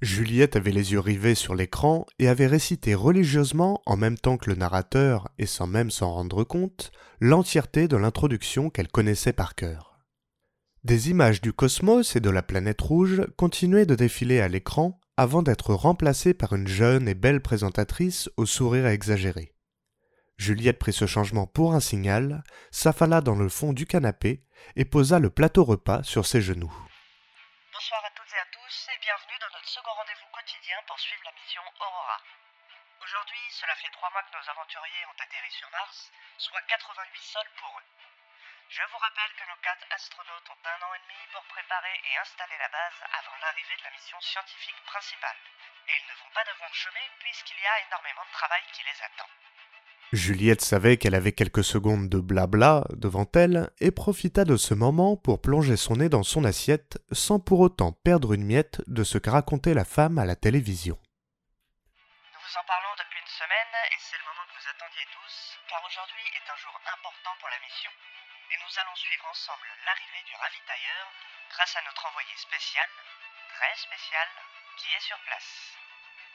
Juliette 0.00 0.54
avait 0.54 0.70
les 0.70 0.92
yeux 0.92 1.00
rivés 1.00 1.34
sur 1.34 1.56
l'écran 1.56 2.06
et 2.20 2.28
avait 2.28 2.46
récité 2.46 2.94
religieusement, 2.94 3.82
en 3.84 3.96
même 3.96 4.16
temps 4.16 4.36
que 4.36 4.50
le 4.50 4.54
narrateur 4.54 5.28
et 5.38 5.46
sans 5.46 5.66
même 5.66 5.90
s'en 5.90 6.12
rendre 6.12 6.44
compte, 6.44 6.92
l'entièreté 7.20 7.88
de 7.88 7.96
l'introduction 7.96 8.70
qu'elle 8.70 8.88
connaissait 8.88 9.32
par 9.32 9.56
cœur. 9.56 9.87
Des 10.84 11.10
images 11.10 11.40
du 11.40 11.52
cosmos 11.52 12.14
et 12.14 12.20
de 12.20 12.30
la 12.30 12.40
planète 12.40 12.80
rouge 12.80 13.26
continuaient 13.36 13.84
de 13.84 13.96
défiler 13.96 14.40
à 14.40 14.46
l'écran 14.46 15.00
avant 15.16 15.42
d'être 15.42 15.74
remplacées 15.74 16.34
par 16.34 16.52
une 16.52 16.68
jeune 16.68 17.08
et 17.08 17.14
belle 17.14 17.42
présentatrice 17.42 18.30
au 18.36 18.46
sourire 18.46 18.86
exagéré. 18.86 19.52
Juliette 20.38 20.78
prit 20.78 20.92
ce 20.92 21.06
changement 21.06 21.48
pour 21.48 21.74
un 21.74 21.80
signal, 21.80 22.44
s'affala 22.70 23.20
dans 23.20 23.34
le 23.34 23.48
fond 23.48 23.72
du 23.72 23.86
canapé 23.86 24.46
et 24.76 24.84
posa 24.84 25.18
le 25.18 25.30
plateau 25.30 25.64
repas 25.64 26.04
sur 26.04 26.26
ses 26.26 26.40
genoux. 26.40 26.72
Bonsoir 27.74 28.04
à 28.06 28.10
toutes 28.14 28.30
et 28.30 28.38
à 28.38 28.46
tous 28.54 28.76
et 28.94 28.98
bienvenue 29.02 29.38
dans 29.42 29.50
notre 29.50 29.66
second 29.66 29.90
rendez-vous 29.98 30.30
quotidien 30.30 30.78
pour 30.86 30.98
suivre 31.00 31.26
la 31.26 31.34
mission 31.42 31.62
Aurora. 31.74 32.22
Aujourd'hui, 33.02 33.42
cela 33.50 33.74
fait 33.82 33.90
trois 33.98 34.14
mois 34.14 34.22
que 34.30 34.38
nos 34.38 34.46
aventuriers 34.46 35.10
ont 35.10 35.18
atterri 35.18 35.50
sur 35.50 35.66
Mars, 35.74 36.14
soit 36.38 36.62
88 36.70 37.18
sols 37.18 37.50
pour 37.58 37.82
eux. 37.82 38.17
Je 38.68 38.84
vous 38.92 39.00
rappelle 39.00 39.32
que 39.40 39.48
nos 39.48 39.56
quatre 39.64 39.86
astronautes 39.96 40.44
ont 40.52 40.60
un 40.68 40.80
an 40.84 40.92
et 40.92 41.00
demi 41.08 41.16
pour 41.32 41.40
préparer 41.48 41.96
et 42.04 42.20
installer 42.20 42.52
la 42.60 42.68
base 42.68 43.00
avant 43.16 43.32
l'arrivée 43.40 43.80
de 43.80 43.84
la 43.88 43.96
mission 43.96 44.20
scientifique 44.20 44.76
principale. 44.84 45.40
Et 45.88 45.96
ils 45.96 46.08
ne 46.12 46.16
vont 46.20 46.28
pas 46.36 46.44
devoir 46.52 46.68
chômer 46.76 47.00
puisqu'il 47.18 47.56
y 47.56 47.64
a 47.64 47.80
énormément 47.88 48.28
de 48.28 48.36
travail 48.36 48.60
qui 48.76 48.84
les 48.84 48.98
attend. 49.00 49.30
Juliette 50.12 50.60
savait 50.60 50.98
qu'elle 50.98 51.14
avait 51.14 51.32
quelques 51.32 51.64
secondes 51.64 52.10
de 52.12 52.20
blabla 52.20 52.84
devant 52.92 53.24
elle 53.32 53.72
et 53.80 53.90
profita 53.90 54.44
de 54.44 54.58
ce 54.58 54.74
moment 54.74 55.16
pour 55.16 55.40
plonger 55.40 55.78
son 55.80 55.96
nez 55.96 56.10
dans 56.12 56.22
son 56.22 56.44
assiette 56.44 57.00
sans 57.10 57.40
pour 57.40 57.60
autant 57.60 57.92
perdre 57.92 58.34
une 58.34 58.44
miette 58.44 58.84
de 58.86 59.02
ce 59.02 59.16
que 59.16 59.30
racontait 59.32 59.72
la 59.72 59.88
femme 59.88 60.18
à 60.18 60.26
la 60.26 60.36
télévision. 60.36 61.00
Nous 61.00 62.40
vous 62.44 62.56
en 62.60 62.66
parlons 62.68 62.94
depuis 63.00 63.20
une 63.20 63.32
semaine 63.32 63.72
et 63.88 63.96
c'est 63.96 64.20
le 64.20 64.28
moment 64.28 64.44
que 64.44 64.60
vous 64.60 64.68
attendiez 64.68 65.08
tous, 65.08 65.56
car 65.72 65.80
aujourd'hui 65.88 66.24
est 66.36 66.52
un 66.52 66.56
jour 66.60 66.76
important 66.84 67.32
pour 67.40 67.48
la 67.48 67.60
mission. 67.64 67.90
Et 68.50 68.56
nous 68.64 68.80
allons 68.80 68.96
suivre 68.96 69.26
ensemble 69.30 69.68
l'arrivée 69.84 70.24
du 70.24 70.34
ravitailleur 70.34 71.04
grâce 71.52 71.76
à 71.76 71.84
notre 71.84 72.06
envoyé 72.08 72.32
spécial, 72.36 72.88
très 73.52 73.76
spécial, 73.76 74.28
qui 74.78 74.86
est 74.88 75.04
sur 75.04 75.18
place. 75.26 75.76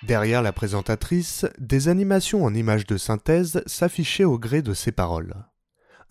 Derrière 0.03 0.43
la 0.43 0.53
présentatrice, 0.53 1.47
des 1.57 1.87
animations 1.87 2.45
en 2.45 2.53
images 2.53 2.85
de 2.85 2.97
synthèse 2.97 3.63
s'affichaient 3.65 4.25
au 4.25 4.37
gré 4.37 4.61
de 4.61 4.75
ses 4.75 4.91
paroles. 4.91 5.33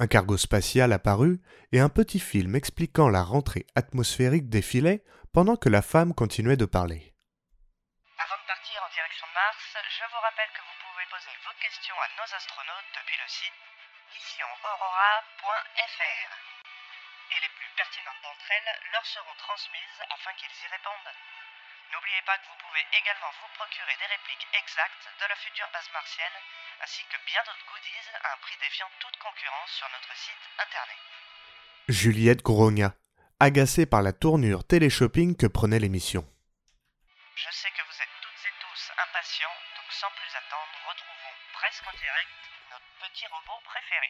Un 0.00 0.08
cargo 0.08 0.36
spatial 0.36 0.92
apparut 0.92 1.38
et 1.70 1.78
un 1.78 1.88
petit 1.88 2.18
film 2.18 2.56
expliquant 2.56 3.08
la 3.08 3.22
rentrée 3.22 3.66
atmosphérique 3.76 4.48
défilait 4.48 5.04
pendant 5.32 5.54
que 5.54 5.68
la 5.68 5.82
femme 5.82 6.14
continuait 6.14 6.56
de 6.56 6.66
parler. 6.66 7.14
Avant 8.18 8.42
de 8.42 8.46
partir 8.48 8.82
en 8.82 8.90
direction 8.90 9.26
de 9.28 9.34
Mars, 9.38 9.86
je 9.86 10.04
vous 10.10 10.22
rappelle 10.24 10.50
que 10.50 10.66
vous 10.66 10.78
pouvez 10.82 11.06
poser 11.14 11.30
vos 11.46 11.54
questions 11.62 11.94
à 11.94 12.08
nos 12.18 12.26
astronautes 12.34 12.90
depuis 12.90 13.18
le 13.22 13.28
site 13.30 13.71
missionaurora.fr. 14.14 16.30
Et 17.32 17.40
les 17.40 17.48
plus 17.56 17.70
pertinentes 17.76 18.20
d'entre 18.22 18.50
elles 18.50 18.78
leur 18.92 19.06
seront 19.06 19.34
transmises 19.38 20.02
afin 20.10 20.34
qu'ils 20.34 20.52
y 20.52 20.66
répondent. 20.68 21.14
N'oubliez 21.92 22.22
pas 22.24 22.36
que 22.38 22.48
vous 22.48 22.56
pouvez 22.56 22.84
également 22.92 23.30
vous 23.40 23.48
procurer 23.56 23.96
des 24.00 24.06
répliques 24.06 24.48
exactes 24.52 25.08
de 25.20 25.26
la 25.28 25.36
future 25.36 25.68
base 25.72 25.90
martienne, 25.92 26.40
ainsi 26.80 27.04
que 27.04 27.16
bien 27.26 27.42
d'autres 27.44 27.66
goodies 27.68 28.08
à 28.24 28.32
un 28.32 28.36
prix 28.38 28.56
défiant 28.60 28.88
toute 29.00 29.16
concurrence 29.16 29.72
sur 29.76 29.88
notre 29.92 30.16
site 30.16 30.48
internet. 30.56 30.96
Juliette 31.88 32.42
grogna, 32.42 32.94
agacée 33.40 33.84
par 33.84 34.02
la 34.02 34.12
tournure 34.12 34.64
téléshopping 34.64 35.36
que 35.36 35.46
prenait 35.46 35.80
l'émission. 35.80 36.24
Je 37.34 37.50
sais 37.50 37.70
que 37.70 37.82
vous 37.84 38.00
êtes 38.00 38.16
toutes 38.22 38.46
et 38.46 38.52
tous 38.60 38.92
impatients, 38.96 39.56
donc 39.76 39.92
sans 39.92 40.10
plus 40.16 40.34
attendre, 40.36 40.72
retrouvons 40.88 41.34
presque 41.52 41.86
en 41.88 41.96
direct 41.96 42.30
notre 42.70 43.10
petit 43.10 43.24
robot 43.26 43.60
préféré. 43.64 44.06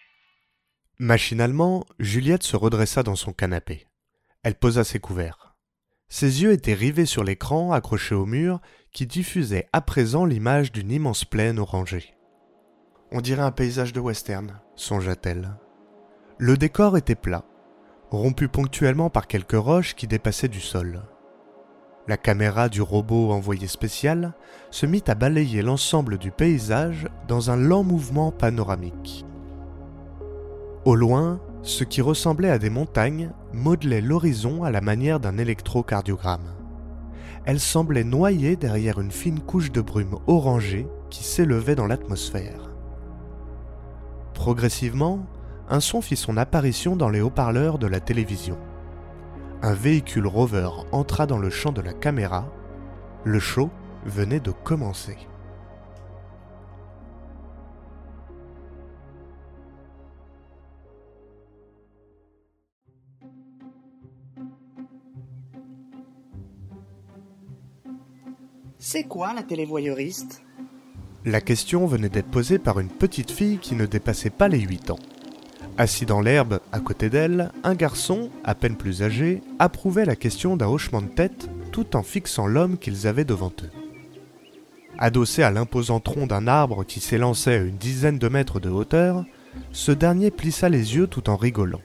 Machinalement, 0.98 1.84
Juliette 1.98 2.42
se 2.42 2.56
redressa 2.56 3.02
dans 3.02 3.16
son 3.16 3.32
canapé. 3.32 3.86
Elle 4.42 4.54
posa 4.54 4.84
ses 4.84 5.00
couverts. 5.00 5.54
Ses 6.08 6.42
yeux 6.42 6.52
étaient 6.52 6.74
rivés 6.74 7.06
sur 7.06 7.24
l'écran 7.24 7.72
accroché 7.72 8.14
au 8.14 8.26
mur 8.26 8.60
qui 8.92 9.06
diffusait 9.06 9.68
à 9.72 9.80
présent 9.80 10.26
l'image 10.26 10.70
d'une 10.70 10.90
immense 10.90 11.24
plaine 11.24 11.58
orangée. 11.58 12.14
On 13.10 13.20
dirait 13.20 13.42
un 13.42 13.52
paysage 13.52 13.92
de 13.92 14.00
western, 14.00 14.60
songea-t-elle. 14.76 15.56
Le 16.38 16.56
décor 16.56 16.96
était 16.96 17.14
plat, 17.14 17.44
rompu 18.10 18.48
ponctuellement 18.48 19.10
par 19.10 19.26
quelques 19.26 19.52
roches 19.52 19.94
qui 19.94 20.06
dépassaient 20.06 20.48
du 20.48 20.60
sol. 20.60 21.02
La 22.08 22.16
caméra 22.16 22.68
du 22.68 22.82
robot 22.82 23.30
envoyé 23.30 23.68
spécial 23.68 24.32
se 24.72 24.86
mit 24.86 25.04
à 25.06 25.14
balayer 25.14 25.62
l'ensemble 25.62 26.18
du 26.18 26.32
paysage 26.32 27.06
dans 27.28 27.50
un 27.52 27.56
lent 27.56 27.84
mouvement 27.84 28.32
panoramique. 28.32 29.24
Au 30.84 30.96
loin, 30.96 31.40
ce 31.62 31.84
qui 31.84 32.00
ressemblait 32.00 32.50
à 32.50 32.58
des 32.58 32.70
montagnes 32.70 33.30
modelait 33.52 34.00
l'horizon 34.00 34.64
à 34.64 34.72
la 34.72 34.80
manière 34.80 35.20
d'un 35.20 35.38
électrocardiogramme. 35.38 36.56
Elle 37.44 37.60
semblait 37.60 38.02
noyée 38.02 38.56
derrière 38.56 39.00
une 39.00 39.12
fine 39.12 39.38
couche 39.38 39.70
de 39.70 39.80
brume 39.80 40.18
orangée 40.26 40.88
qui 41.08 41.22
s'élevait 41.22 41.76
dans 41.76 41.86
l'atmosphère. 41.86 42.72
Progressivement, 44.34 45.20
un 45.68 45.78
son 45.78 46.00
fit 46.00 46.16
son 46.16 46.36
apparition 46.36 46.96
dans 46.96 47.10
les 47.10 47.20
haut-parleurs 47.20 47.78
de 47.78 47.86
la 47.86 48.00
télévision. 48.00 48.58
Un 49.64 49.74
véhicule 49.74 50.26
rover 50.26 50.68
entra 50.90 51.26
dans 51.28 51.38
le 51.38 51.48
champ 51.48 51.70
de 51.70 51.80
la 51.80 51.92
caméra. 51.92 52.52
Le 53.22 53.38
show 53.38 53.70
venait 54.04 54.40
de 54.40 54.50
commencer. 54.50 55.16
C'est 68.80 69.04
quoi 69.04 69.32
la 69.32 69.44
télévoyeuriste 69.44 70.42
La 71.24 71.40
question 71.40 71.86
venait 71.86 72.08
d'être 72.08 72.32
posée 72.32 72.58
par 72.58 72.80
une 72.80 72.88
petite 72.90 73.30
fille 73.30 73.58
qui 73.58 73.76
ne 73.76 73.86
dépassait 73.86 74.30
pas 74.30 74.48
les 74.48 74.58
8 74.58 74.90
ans. 74.90 74.98
Assis 75.78 76.04
dans 76.04 76.20
l'herbe, 76.20 76.60
à 76.70 76.80
côté 76.80 77.08
d'elle, 77.08 77.50
un 77.64 77.74
garçon, 77.74 78.30
à 78.44 78.54
peine 78.54 78.76
plus 78.76 79.02
âgé, 79.02 79.42
approuvait 79.58 80.04
la 80.04 80.16
question 80.16 80.56
d'un 80.56 80.68
hochement 80.68 81.00
de 81.00 81.08
tête 81.08 81.48
tout 81.72 81.96
en 81.96 82.02
fixant 82.02 82.46
l'homme 82.46 82.76
qu'ils 82.76 83.06
avaient 83.06 83.24
devant 83.24 83.52
eux. 83.62 83.70
Adossé 84.98 85.42
à 85.42 85.50
l'imposant 85.50 85.98
tronc 85.98 86.26
d'un 86.26 86.46
arbre 86.46 86.84
qui 86.84 87.00
s'élançait 87.00 87.54
à 87.54 87.62
une 87.62 87.78
dizaine 87.78 88.18
de 88.18 88.28
mètres 88.28 88.60
de 88.60 88.68
hauteur, 88.68 89.24
ce 89.72 89.92
dernier 89.92 90.30
plissa 90.30 90.68
les 90.68 90.94
yeux 90.94 91.06
tout 91.06 91.30
en 91.30 91.36
rigolant. 91.36 91.80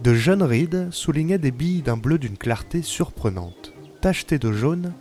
De 0.00 0.14
jeunes 0.14 0.42
rides 0.42 0.88
soulignaient 0.90 1.38
des 1.38 1.50
billes 1.50 1.82
d'un 1.82 1.98
bleu 1.98 2.18
d'une 2.18 2.38
clarté 2.38 2.80
surprenante, 2.80 3.74
tachetées 4.00 4.38
de 4.38 4.52
jaune 4.52 4.94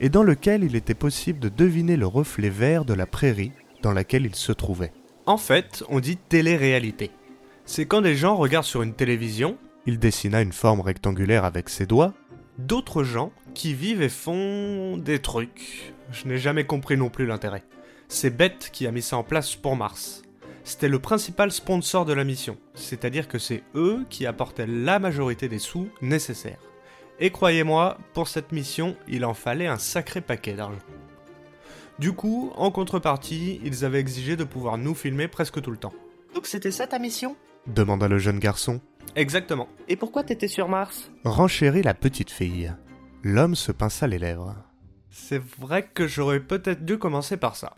et 0.00 0.08
dans 0.08 0.22
lequel 0.22 0.64
il 0.64 0.74
était 0.74 0.94
possible 0.94 1.38
de 1.38 1.50
deviner 1.50 1.96
le 1.96 2.06
reflet 2.06 2.50
vert 2.50 2.86
de 2.86 2.94
la 2.94 3.06
prairie 3.06 3.52
dans 3.82 3.92
laquelle 3.92 4.24
il 4.24 4.34
se 4.34 4.52
trouvait. 4.52 4.92
En 5.26 5.36
fait, 5.36 5.84
on 5.88 6.00
dit 6.00 6.16
télé-réalité. 6.16 7.10
C'est 7.64 7.86
quand 7.86 8.02
des 8.02 8.16
gens 8.16 8.36
regardent 8.36 8.64
sur 8.66 8.82
une 8.82 8.94
télévision, 8.94 9.56
Il 9.86 9.98
dessina 9.98 10.42
une 10.42 10.52
forme 10.52 10.80
rectangulaire 10.80 11.44
avec 11.44 11.68
ses 11.68 11.86
doigts. 11.86 12.12
d'autres 12.58 13.02
gens 13.02 13.32
qui 13.54 13.74
vivent 13.74 14.02
et 14.02 14.08
font 14.08 14.96
des 14.98 15.20
trucs. 15.20 15.92
Je 16.12 16.26
n'ai 16.28 16.38
jamais 16.38 16.64
compris 16.64 16.96
non 16.96 17.08
plus 17.08 17.26
l'intérêt. 17.26 17.64
C'est 18.08 18.30
Beth 18.30 18.70
qui 18.72 18.86
a 18.86 18.92
mis 18.92 19.02
ça 19.02 19.16
en 19.16 19.24
place 19.24 19.56
pour 19.56 19.74
Mars. 19.74 20.22
C'était 20.64 20.88
le 20.88 20.98
principal 21.00 21.50
sponsor 21.50 22.04
de 22.04 22.12
la 22.12 22.22
mission, 22.24 22.56
c'est-à-dire 22.74 23.26
que 23.26 23.38
c'est 23.38 23.62
eux 23.74 24.04
qui 24.10 24.26
apportaient 24.26 24.66
la 24.68 24.98
majorité 25.00 25.48
des 25.48 25.58
sous 25.58 25.88
nécessaires. 26.02 26.60
Et 27.18 27.30
croyez-moi, 27.30 27.98
pour 28.14 28.28
cette 28.28 28.52
mission, 28.52 28.96
il 29.08 29.24
en 29.24 29.34
fallait 29.34 29.66
un 29.66 29.78
sacré 29.78 30.20
paquet 30.20 30.52
d'argent. 30.52 30.78
Du 31.98 32.12
coup, 32.12 32.52
en 32.56 32.70
contrepartie, 32.70 33.60
ils 33.64 33.84
avaient 33.84 33.98
exigé 34.00 34.36
de 34.36 34.44
pouvoir 34.44 34.78
nous 34.78 34.94
filmer 34.94 35.26
presque 35.26 35.60
tout 35.60 35.70
le 35.70 35.76
temps. 35.78 35.92
Donc 36.34 36.46
c'était 36.46 36.70
ça 36.70 36.86
ta 36.86 36.98
mission? 36.98 37.34
Demanda 37.66 38.08
le 38.08 38.18
jeune 38.18 38.38
garçon. 38.38 38.80
Exactement. 39.16 39.68
Et 39.88 39.96
pourquoi 39.96 40.24
t'étais 40.24 40.48
sur 40.48 40.68
Mars? 40.68 41.10
Renchérit 41.24 41.82
la 41.82 41.94
petite 41.94 42.30
fille. 42.30 42.72
L'homme 43.22 43.54
se 43.54 43.72
pinça 43.72 44.06
les 44.06 44.18
lèvres. 44.18 44.56
C'est 45.10 45.42
vrai 45.58 45.86
que 45.86 46.06
j'aurais 46.06 46.40
peut-être 46.40 46.84
dû 46.84 46.98
commencer 46.98 47.36
par 47.36 47.56
ça. 47.56 47.76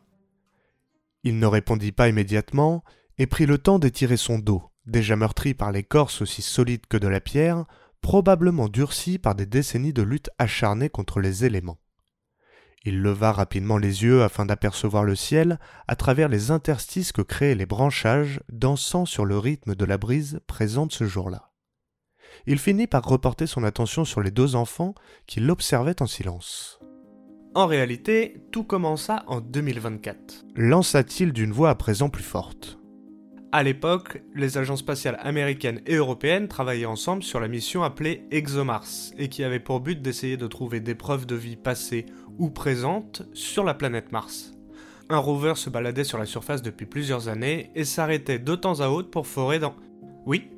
Il 1.24 1.38
ne 1.38 1.46
répondit 1.46 1.92
pas 1.92 2.08
immédiatement 2.08 2.84
et 3.18 3.26
prit 3.26 3.46
le 3.46 3.58
temps 3.58 3.78
d'étirer 3.78 4.16
son 4.16 4.38
dos, 4.38 4.62
déjà 4.86 5.16
meurtri 5.16 5.54
par 5.54 5.72
l'écorce 5.72 6.22
aussi 6.22 6.42
solide 6.42 6.86
que 6.88 6.96
de 6.96 7.08
la 7.08 7.20
pierre, 7.20 7.64
probablement 8.00 8.68
durci 8.68 9.18
par 9.18 9.34
des 9.34 9.46
décennies 9.46 9.92
de 9.92 10.02
lutte 10.02 10.30
acharnée 10.38 10.90
contre 10.90 11.20
les 11.20 11.44
éléments. 11.44 11.78
Il 12.84 13.00
leva 13.00 13.32
rapidement 13.32 13.78
les 13.78 14.02
yeux 14.02 14.22
afin 14.22 14.44
d'apercevoir 14.44 15.04
le 15.04 15.16
ciel 15.16 15.58
à 15.88 15.96
travers 15.96 16.28
les 16.28 16.50
interstices 16.50 17.12
que 17.12 17.22
créaient 17.22 17.54
les 17.54 17.66
branchages 17.66 18.40
dansant 18.52 19.06
sur 19.06 19.24
le 19.24 19.38
rythme 19.38 19.74
de 19.74 19.84
la 19.84 19.96
brise 19.96 20.40
présente 20.46 20.92
ce 20.92 21.04
jour-là. 21.04 21.50
Il 22.46 22.58
finit 22.58 22.86
par 22.86 23.04
reporter 23.04 23.46
son 23.46 23.64
attention 23.64 24.04
sur 24.04 24.20
les 24.20 24.30
deux 24.30 24.54
enfants 24.54 24.94
qui 25.26 25.40
l'observaient 25.40 26.02
en 26.02 26.06
silence. 26.06 26.78
En 27.54 27.66
réalité, 27.66 28.42
tout 28.50 28.64
commença 28.64 29.22
en 29.28 29.40
2024. 29.40 30.44
Lança-t-il 30.56 31.32
d'une 31.32 31.52
voix 31.52 31.70
à 31.70 31.74
présent 31.76 32.10
plus 32.10 32.24
forte. 32.24 32.78
À 33.56 33.62
l'époque, 33.62 34.20
les 34.34 34.58
agences 34.58 34.80
spatiales 34.80 35.16
américaines 35.22 35.80
et 35.86 35.94
européennes 35.94 36.48
travaillaient 36.48 36.86
ensemble 36.86 37.22
sur 37.22 37.38
la 37.38 37.46
mission 37.46 37.84
appelée 37.84 38.26
ExoMars 38.32 39.12
et 39.16 39.28
qui 39.28 39.44
avait 39.44 39.60
pour 39.60 39.78
but 39.78 40.02
d'essayer 40.02 40.36
de 40.36 40.48
trouver 40.48 40.80
des 40.80 40.96
preuves 40.96 41.24
de 41.24 41.36
vie 41.36 41.54
passée 41.54 42.06
ou 42.40 42.50
présente 42.50 43.22
sur 43.32 43.62
la 43.62 43.74
planète 43.74 44.10
Mars. 44.10 44.54
Un 45.08 45.18
rover 45.18 45.52
se 45.54 45.70
baladait 45.70 46.02
sur 46.02 46.18
la 46.18 46.26
surface 46.26 46.62
depuis 46.62 46.84
plusieurs 46.84 47.28
années 47.28 47.70
et 47.76 47.84
s'arrêtait 47.84 48.40
de 48.40 48.56
temps 48.56 48.80
à 48.80 48.88
autre 48.88 49.10
pour 49.10 49.28
forer 49.28 49.60
dans... 49.60 49.76
Oui, 50.26 50.50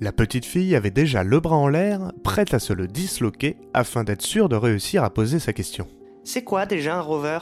La 0.00 0.10
petite 0.10 0.46
fille 0.46 0.74
avait 0.74 0.90
déjà 0.90 1.22
le 1.22 1.38
bras 1.38 1.54
en 1.54 1.68
l'air, 1.68 2.10
prête 2.24 2.54
à 2.54 2.58
se 2.58 2.72
le 2.72 2.88
disloquer 2.88 3.56
afin 3.72 4.02
d'être 4.02 4.22
sûre 4.22 4.48
de 4.48 4.56
réussir 4.56 5.04
à 5.04 5.10
poser 5.10 5.38
sa 5.38 5.52
question. 5.52 5.86
C'est 6.24 6.42
quoi 6.42 6.66
déjà 6.66 6.96
un 6.96 7.02
rover? 7.02 7.38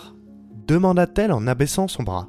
Demanda-t-elle 0.67 1.33
en 1.33 1.47
abaissant 1.47 1.88
son 1.88 2.03
bras. 2.03 2.29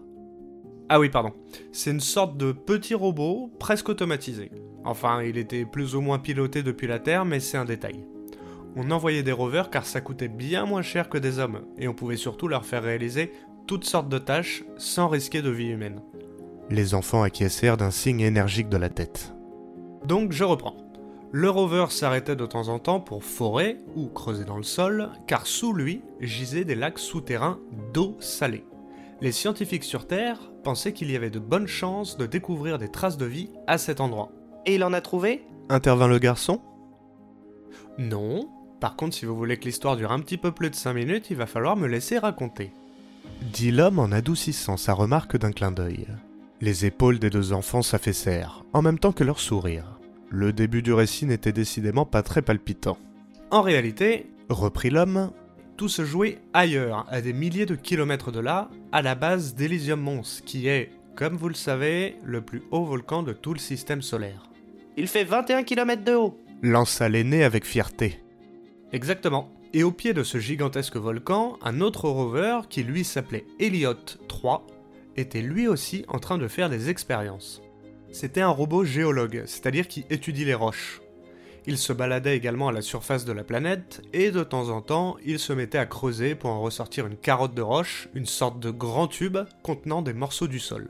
Ah 0.87 0.99
oui, 0.99 1.09
pardon. 1.09 1.33
C'est 1.71 1.91
une 1.91 1.99
sorte 1.99 2.37
de 2.37 2.51
petit 2.51 2.93
robot 2.93 3.51
presque 3.59 3.89
automatisé. 3.89 4.51
Enfin, 4.83 5.23
il 5.23 5.37
était 5.37 5.65
plus 5.65 5.95
ou 5.95 6.01
moins 6.01 6.19
piloté 6.19 6.61
depuis 6.61 6.85
la 6.85 6.99
Terre, 6.99 7.25
mais 7.25 7.39
c'est 7.39 7.57
un 7.57 7.65
détail. 7.65 8.05
On 8.75 8.91
envoyait 8.91 9.23
des 9.23 9.31
rovers 9.31 9.69
car 9.69 9.85
ça 9.85 10.01
coûtait 10.01 10.27
bien 10.27 10.65
moins 10.65 10.83
cher 10.83 11.09
que 11.09 11.17
des 11.17 11.39
hommes, 11.39 11.61
et 11.77 11.87
on 11.87 11.93
pouvait 11.93 12.17
surtout 12.17 12.47
leur 12.47 12.65
faire 12.65 12.83
réaliser 12.83 13.31
toutes 13.65 13.85
sortes 13.85 14.09
de 14.09 14.19
tâches 14.19 14.63
sans 14.77 15.07
risquer 15.07 15.41
de 15.41 15.49
vie 15.49 15.69
humaine. 15.69 16.01
Les 16.69 16.93
enfants 16.93 17.23
acquiescèrent 17.23 17.77
d'un 17.77 17.91
signe 17.91 18.21
énergique 18.21 18.69
de 18.69 18.77
la 18.77 18.89
tête. 18.89 19.33
Donc 20.05 20.33
je 20.33 20.43
reprends. 20.43 20.77
Le 21.31 21.49
rover 21.49 21.87
s'arrêtait 21.89 22.35
de 22.35 22.45
temps 22.45 22.67
en 22.67 22.79
temps 22.79 22.99
pour 22.99 23.23
forer 23.23 23.77
ou 23.95 24.07
creuser 24.07 24.45
dans 24.45 24.57
le 24.57 24.63
sol, 24.63 25.09
car 25.25 25.47
sous 25.47 25.73
lui 25.73 26.01
gisaient 26.21 26.63
des 26.63 26.75
lacs 26.75 26.99
souterrains 26.99 27.59
d'eau 27.93 28.15
salée. 28.19 28.65
Les 29.21 29.31
scientifiques 29.31 29.83
sur 29.83 30.05
Terre 30.05 30.39
pensaient 30.65 30.93
qu'il 30.93 31.11
y 31.11 31.15
avait 31.15 31.29
de 31.29 31.39
bonnes 31.39 31.67
chances 31.67 32.17
de 32.17 32.25
découvrir 32.25 32.79
des 32.79 32.89
traces 32.89 33.17
de 33.17 33.25
vie 33.25 33.51
à 33.67 33.77
cet 33.77 34.01
endroit. 34.01 34.31
Et 34.65 34.75
il 34.75 34.83
en 34.83 34.93
a 34.93 34.99
trouvé? 34.99 35.45
Intervint 35.69 36.07
le 36.07 36.19
garçon? 36.19 36.59
Non. 37.97 38.49
Par 38.81 38.95
contre, 38.95 39.15
si 39.15 39.25
vous 39.25 39.35
voulez 39.35 39.57
que 39.57 39.65
l'histoire 39.65 39.95
dure 39.95 40.11
un 40.11 40.19
petit 40.19 40.37
peu 40.37 40.51
plus 40.51 40.71
de 40.71 40.75
5 40.75 40.93
minutes, 40.93 41.27
il 41.29 41.37
va 41.37 41.45
falloir 41.45 41.77
me 41.77 41.87
laisser 41.87 42.17
raconter. 42.17 42.73
Dit 43.53 43.71
l'homme 43.71 43.99
en 43.99 44.11
adoucissant 44.11 44.75
sa 44.75 44.93
remarque 44.93 45.37
d'un 45.37 45.51
clin 45.51 45.71
d'œil. 45.71 46.07
Les 46.61 46.85
épaules 46.85 47.19
des 47.19 47.29
deux 47.29 47.53
enfants 47.53 47.83
s'affaissèrent, 47.83 48.65
en 48.73 48.81
même 48.81 48.99
temps 48.99 49.11
que 49.11 49.23
leur 49.23 49.39
sourire. 49.39 49.99
Le 50.29 50.51
début 50.51 50.81
du 50.81 50.93
récit 50.93 51.27
n'était 51.27 51.53
décidément 51.53 52.05
pas 52.05 52.23
très 52.23 52.41
palpitant. 52.41 52.97
En 53.51 53.61
réalité, 53.61 54.31
Reprit 54.49 54.91
l'homme, 54.91 55.31
tout 55.77 55.89
se 55.89 56.05
jouait 56.05 56.39
ailleurs, 56.53 57.05
à 57.09 57.21
des 57.21 57.33
milliers 57.33 57.65
de 57.65 57.75
kilomètres 57.75 58.31
de 58.31 58.39
là, 58.39 58.69
à 58.91 59.01
la 59.01 59.15
base 59.15 59.55
d'Elysium 59.55 59.99
Mons, 59.99 60.41
qui 60.45 60.67
est, 60.67 60.91
comme 61.15 61.35
vous 61.35 61.49
le 61.49 61.55
savez, 61.55 62.15
le 62.23 62.41
plus 62.41 62.63
haut 62.71 62.85
volcan 62.85 63.23
de 63.23 63.33
tout 63.33 63.53
le 63.53 63.59
système 63.59 64.01
solaire. 64.01 64.49
Il 64.97 65.07
fait 65.07 65.23
21 65.23 65.63
km 65.63 66.03
de 66.03 66.13
haut. 66.13 66.39
lança 66.61 67.09
l'aîné 67.09 67.43
avec 67.43 67.65
fierté. 67.65 68.21
Exactement. 68.93 69.51
Et 69.73 69.83
au 69.83 69.91
pied 69.91 70.13
de 70.13 70.23
ce 70.23 70.37
gigantesque 70.37 70.95
volcan, 70.95 71.57
un 71.61 71.81
autre 71.81 72.07
rover, 72.07 72.61
qui 72.69 72.83
lui 72.83 73.03
s'appelait 73.03 73.45
Elliot 73.59 73.93
3, 74.29 74.65
était 75.17 75.41
lui 75.41 75.67
aussi 75.67 76.05
en 76.07 76.19
train 76.19 76.37
de 76.37 76.47
faire 76.47 76.69
des 76.69 76.89
expériences. 76.89 77.61
C'était 78.11 78.41
un 78.41 78.49
robot 78.49 78.85
géologue, 78.85 79.43
c'est-à-dire 79.45 79.89
qui 79.89 80.05
étudie 80.09 80.45
les 80.45 80.53
roches. 80.53 81.01
Il 81.67 81.77
se 81.77 81.93
baladait 81.93 82.37
également 82.37 82.67
à 82.67 82.71
la 82.71 82.81
surface 82.81 83.25
de 83.25 83.31
la 83.31 83.43
planète, 83.43 84.01
et 84.13 84.31
de 84.31 84.43
temps 84.43 84.69
en 84.69 84.81
temps, 84.81 85.17
il 85.25 85.39
se 85.39 85.53
mettait 85.53 85.77
à 85.77 85.85
creuser 85.85 86.35
pour 86.35 86.51
en 86.51 86.61
ressortir 86.61 87.07
une 87.07 87.17
carotte 87.17 87.55
de 87.55 87.61
roche, 87.61 88.07
une 88.13 88.25
sorte 88.25 88.59
de 88.59 88.69
grand 88.69 89.07
tube 89.07 89.37
contenant 89.63 90.01
des 90.01 90.13
morceaux 90.13 90.47
du 90.47 90.59
sol. 90.59 90.89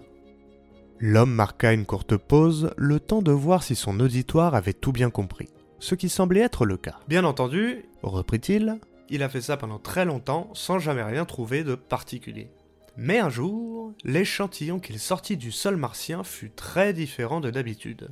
L'homme 0.99 1.33
marqua 1.33 1.73
une 1.73 1.85
courte 1.85 2.17
pause, 2.17 2.71
le 2.77 2.99
temps 2.99 3.21
de 3.21 3.31
voir 3.31 3.63
si 3.63 3.75
son 3.75 3.99
auditoire 3.99 4.55
avait 4.55 4.73
tout 4.73 4.91
bien 4.91 5.09
compris. 5.09 5.49
Ce 5.79 5.95
qui 5.95 6.09
semblait 6.09 6.41
être 6.41 6.65
le 6.65 6.77
cas. 6.77 6.99
Bien 7.07 7.25
entendu, 7.25 7.85
Reprit-il 8.01 8.79
il 9.09 9.21
a 9.21 9.29
fait 9.29 9.41
ça 9.41 9.57
pendant 9.57 9.79
très 9.79 10.05
longtemps 10.05 10.49
sans 10.53 10.79
jamais 10.79 11.03
rien 11.03 11.25
trouver 11.25 11.63
de 11.63 11.75
particulier. 11.75 12.49
Mais 12.97 13.19
un 13.19 13.29
jour, 13.29 13.93
l'échantillon 14.03 14.79
qu'il 14.79 14.99
sortit 14.99 15.37
du 15.37 15.51
sol 15.51 15.75
martien 15.75 16.23
fut 16.23 16.49
très 16.49 16.93
différent 16.93 17.39
de 17.39 17.51
d'habitude. 17.51 18.09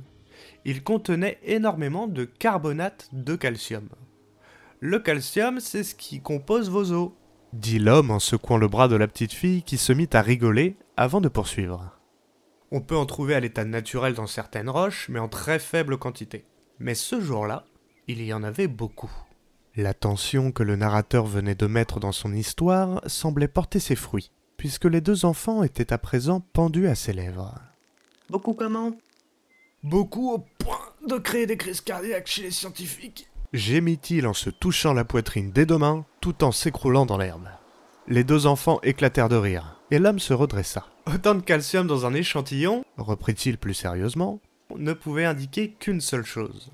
Il 0.64 0.82
contenait 0.82 1.38
énormément 1.44 2.08
de 2.08 2.24
carbonate 2.24 3.08
de 3.12 3.36
calcium. 3.36 3.88
Le 4.80 4.98
calcium, 4.98 5.60
c'est 5.60 5.82
ce 5.84 5.94
qui 5.94 6.20
compose 6.20 6.70
vos 6.70 6.92
os. 6.92 7.10
dit 7.52 7.78
l'homme 7.78 8.10
en 8.10 8.18
secouant 8.18 8.58
le 8.58 8.68
bras 8.68 8.88
de 8.88 8.96
la 8.96 9.06
petite 9.08 9.32
fille 9.32 9.62
qui 9.62 9.78
se 9.78 9.92
mit 9.92 10.08
à 10.12 10.22
rigoler 10.22 10.76
avant 10.96 11.20
de 11.20 11.28
poursuivre. 11.28 11.98
On 12.70 12.80
peut 12.80 12.96
en 12.96 13.06
trouver 13.06 13.34
à 13.34 13.40
l'état 13.40 13.64
naturel 13.64 14.14
dans 14.14 14.26
certaines 14.26 14.68
roches, 14.68 15.08
mais 15.08 15.20
en 15.20 15.28
très 15.28 15.58
faible 15.58 15.96
quantité. 15.96 16.44
Mais 16.80 16.94
ce 16.94 17.20
jour-là, 17.20 17.64
il 18.08 18.22
y 18.22 18.32
en 18.32 18.42
avait 18.42 18.66
beaucoup. 18.66 19.10
L'attention 19.76 20.52
que 20.52 20.62
le 20.62 20.76
narrateur 20.76 21.24
venait 21.24 21.54
de 21.54 21.66
mettre 21.66 22.00
dans 22.00 22.12
son 22.12 22.32
histoire 22.32 23.00
semblait 23.06 23.48
porter 23.48 23.80
ses 23.80 23.96
fruits, 23.96 24.30
puisque 24.56 24.84
les 24.84 25.00
deux 25.00 25.24
enfants 25.24 25.62
étaient 25.62 25.92
à 25.92 25.98
présent 25.98 26.40
pendus 26.52 26.88
à 26.88 26.94
ses 26.94 27.12
lèvres. 27.12 27.54
Beaucoup 28.30 28.54
comment? 28.54 28.92
Beaucoup 29.84 30.32
au 30.32 30.38
point 30.38 30.80
de 31.06 31.18
créer 31.18 31.44
des 31.44 31.58
crises 31.58 31.82
cardiaques 31.82 32.26
chez 32.26 32.40
les 32.40 32.50
scientifiques. 32.50 33.28
Gémit-il 33.52 34.26
en 34.26 34.32
se 34.32 34.48
touchant 34.48 34.94
la 34.94 35.04
poitrine 35.04 35.52
des 35.52 35.66
deux 35.66 35.76
mains, 35.76 36.06
tout 36.22 36.42
en 36.42 36.52
s'écroulant 36.52 37.04
dans 37.04 37.18
l'herbe. 37.18 37.50
Les 38.08 38.24
deux 38.24 38.46
enfants 38.46 38.80
éclatèrent 38.82 39.28
de 39.28 39.36
rire, 39.36 39.78
et 39.90 39.98
l'homme 39.98 40.20
se 40.20 40.32
redressa. 40.32 40.86
Autant 41.06 41.34
de 41.34 41.42
calcium 41.42 41.86
dans 41.86 42.06
un 42.06 42.14
échantillon 42.14 42.82
Reprit-il 42.96 43.58
plus 43.58 43.74
sérieusement, 43.74 44.40
ne 44.74 44.94
pouvait 44.94 45.26
indiquer 45.26 45.72
qu'une 45.72 46.00
seule 46.00 46.24
chose. 46.24 46.72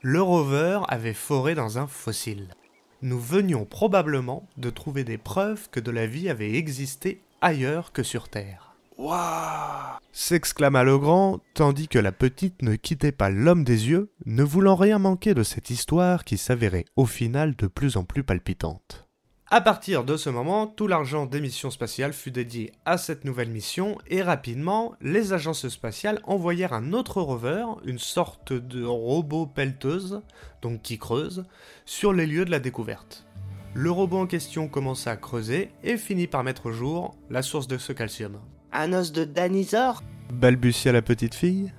Le 0.00 0.22
rover 0.22 0.82
avait 0.86 1.14
foré 1.14 1.56
dans 1.56 1.78
un 1.78 1.88
fossile. 1.88 2.54
Nous 3.02 3.18
venions 3.18 3.64
probablement 3.64 4.48
de 4.56 4.70
trouver 4.70 5.02
des 5.02 5.18
preuves 5.18 5.68
que 5.72 5.80
de 5.80 5.90
la 5.90 6.06
vie 6.06 6.28
avait 6.28 6.54
existé 6.54 7.22
ailleurs 7.40 7.90
que 7.90 8.04
sur 8.04 8.28
Terre. 8.28 8.65
Waouh 8.98 9.96
s'exclama 10.16 10.82
le 10.82 10.96
grand, 10.96 11.40
tandis 11.52 11.88
que 11.88 11.98
la 11.98 12.10
petite 12.10 12.62
ne 12.62 12.74
quittait 12.74 13.12
pas 13.12 13.28
l'homme 13.28 13.64
des 13.64 13.90
yeux, 13.90 14.10
ne 14.24 14.42
voulant 14.42 14.74
rien 14.74 14.98
manquer 14.98 15.34
de 15.34 15.42
cette 15.42 15.68
histoire 15.68 16.24
qui 16.24 16.38
s'avérait 16.38 16.86
au 16.96 17.04
final 17.04 17.54
de 17.54 17.66
plus 17.66 17.98
en 17.98 18.04
plus 18.04 18.24
palpitante. 18.24 19.06
À 19.50 19.60
partir 19.60 20.04
de 20.04 20.16
ce 20.16 20.30
moment, 20.30 20.66
tout 20.66 20.86
l'argent 20.88 21.26
des 21.26 21.42
missions 21.42 21.70
spatiales 21.70 22.14
fut 22.14 22.30
dédié 22.30 22.72
à 22.86 22.96
cette 22.96 23.26
nouvelle 23.26 23.50
mission 23.50 23.98
et 24.08 24.22
rapidement, 24.22 24.94
les 25.02 25.34
agences 25.34 25.68
spatiales 25.68 26.20
envoyèrent 26.24 26.72
un 26.72 26.94
autre 26.94 27.20
rover, 27.20 27.66
une 27.84 27.98
sorte 27.98 28.54
de 28.54 28.84
robot 28.84 29.46
pelleteuse, 29.46 30.22
donc 30.62 30.80
qui 30.80 30.98
creuse, 30.98 31.44
sur 31.84 32.14
les 32.14 32.26
lieux 32.26 32.46
de 32.46 32.50
la 32.50 32.58
découverte. 32.58 33.26
Le 33.74 33.90
robot 33.90 34.18
en 34.18 34.26
question 34.26 34.66
commença 34.66 35.10
à 35.10 35.16
creuser 35.16 35.70
et 35.84 35.98
finit 35.98 36.26
par 36.26 36.42
mettre 36.42 36.66
au 36.66 36.72
jour 36.72 37.14
la 37.28 37.42
source 37.42 37.68
de 37.68 37.76
ce 37.76 37.92
calcium. 37.92 38.40
Un 38.78 38.92
os 38.92 39.10
de 39.10 39.24
Danisor 39.24 40.02
Balbutia 40.34 40.92
la 40.92 41.00
petite 41.00 41.34
fille. 41.34 41.72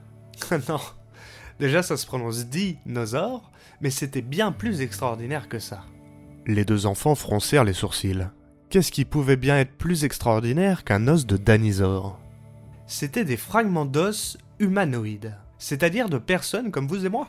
non, 0.67 0.79
déjà 1.60 1.83
ça 1.83 1.95
se 1.95 2.07
prononce 2.07 2.47
dinosaure, 2.47 3.51
mais 3.81 3.91
c'était 3.91 4.23
bien 4.23 4.51
plus 4.51 4.81
extraordinaire 4.81 5.47
que 5.47 5.60
ça. 5.60 5.83
Les 6.47 6.65
deux 6.65 6.88
enfants 6.88 7.13
froncèrent 7.13 7.65
les 7.65 7.73
sourcils. 7.73 8.27
Qu'est-ce 8.71 8.91
qui 8.91 9.05
pouvait 9.05 9.36
bien 9.36 9.60
être 9.60 9.77
plus 9.77 10.05
extraordinaire 10.05 10.83
qu'un 10.83 11.07
os 11.07 11.27
de 11.27 11.38
Danisor 11.38 12.19
C'était 12.88 13.25
des 13.25 13.38
fragments 13.38 13.86
d'os 13.86 14.39
humanoïdes, 14.57 15.38
c'est-à-dire 15.60 16.10
de 16.10 16.17
personnes 16.17 16.71
comme 16.71 16.88
vous 16.88 17.05
et 17.05 17.10
moi. 17.10 17.27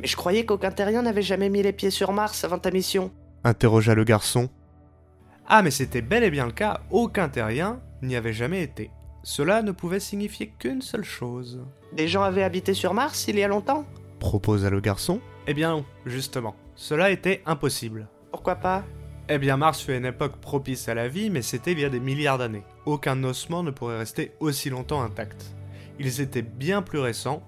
Mais 0.00 0.08
je 0.08 0.16
croyais 0.16 0.44
qu'aucun 0.44 0.72
terrien 0.72 1.02
n'avait 1.02 1.22
jamais 1.22 1.50
mis 1.50 1.62
les 1.62 1.72
pieds 1.72 1.92
sur 1.92 2.12
Mars 2.12 2.42
avant 2.42 2.58
ta 2.58 2.72
mission. 2.72 3.12
interrogea 3.44 3.94
le 3.94 4.02
garçon. 4.02 4.48
Ah 5.46 5.62
mais 5.62 5.70
c'était 5.70 6.02
bel 6.02 6.24
et 6.24 6.32
bien 6.32 6.46
le 6.46 6.52
cas, 6.52 6.80
aucun 6.90 7.28
terrien 7.28 7.78
n'y 8.02 8.16
avait 8.16 8.32
jamais 8.32 8.62
été. 8.62 8.90
Cela 9.22 9.62
ne 9.62 9.72
pouvait 9.72 10.00
signifier 10.00 10.52
qu'une 10.58 10.82
seule 10.82 11.04
chose. 11.04 11.60
Des 11.92 12.08
gens 12.08 12.22
avaient 12.22 12.42
habité 12.42 12.74
sur 12.74 12.94
Mars 12.94 13.26
il 13.28 13.38
y 13.38 13.42
a 13.42 13.48
longtemps? 13.48 13.84
Proposa 14.20 14.70
le 14.70 14.80
garçon? 14.80 15.20
Eh 15.46 15.54
bien 15.54 15.70
non, 15.70 15.84
justement. 16.06 16.54
Cela 16.74 17.10
était 17.10 17.42
impossible. 17.46 18.08
Pourquoi 18.30 18.56
pas? 18.56 18.84
Eh 19.28 19.38
bien 19.38 19.56
Mars 19.56 19.80
fut 19.82 19.94
une 19.94 20.06
époque 20.06 20.38
propice 20.40 20.88
à 20.88 20.94
la 20.94 21.08
vie, 21.08 21.30
mais 21.30 21.42
c'était 21.42 21.72
il 21.72 21.80
y 21.80 21.84
a 21.84 21.90
des 21.90 22.00
milliards 22.00 22.38
d'années. 22.38 22.64
Aucun 22.86 23.22
ossement 23.24 23.62
ne 23.62 23.70
pourrait 23.70 23.98
rester 23.98 24.32
aussi 24.40 24.70
longtemps 24.70 25.02
intact. 25.02 25.54
Ils 25.98 26.20
étaient 26.20 26.42
bien 26.42 26.80
plus 26.80 26.98
récents, 26.98 27.42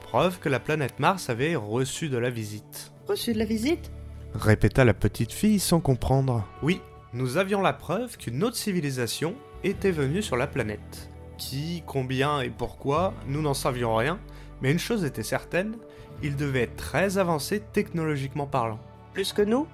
preuve 0.00 0.38
que 0.38 0.48
la 0.48 0.58
planète 0.60 0.98
Mars 0.98 1.30
avait 1.30 1.54
reçu 1.54 2.08
de 2.08 2.18
la 2.18 2.30
visite. 2.30 2.92
Reçu 3.06 3.32
de 3.34 3.38
la 3.38 3.44
visite? 3.44 3.92
Répéta 4.34 4.84
la 4.84 4.94
petite 4.94 5.32
fille 5.32 5.60
sans 5.60 5.80
comprendre. 5.80 6.44
Oui, 6.62 6.80
nous 7.12 7.36
avions 7.36 7.60
la 7.60 7.72
preuve 7.72 8.16
qu'une 8.16 8.42
autre 8.42 8.56
civilisation 8.56 9.34
était 9.64 9.90
venue 9.90 10.22
sur 10.22 10.36
la 10.36 10.46
planète. 10.46 11.10
Qui, 11.38 11.82
combien 11.86 12.40
et 12.40 12.50
pourquoi, 12.50 13.14
nous 13.26 13.42
n'en 13.42 13.54
savions 13.54 13.96
rien, 13.96 14.18
mais 14.60 14.70
une 14.70 14.78
chose 14.78 15.04
était 15.04 15.22
certaine, 15.22 15.76
ils 16.22 16.36
devaient 16.36 16.62
être 16.62 16.76
très 16.76 17.18
avancés 17.18 17.62
technologiquement 17.72 18.46
parlant. 18.46 18.78
Plus 19.12 19.32
que 19.32 19.42
nous? 19.42 19.66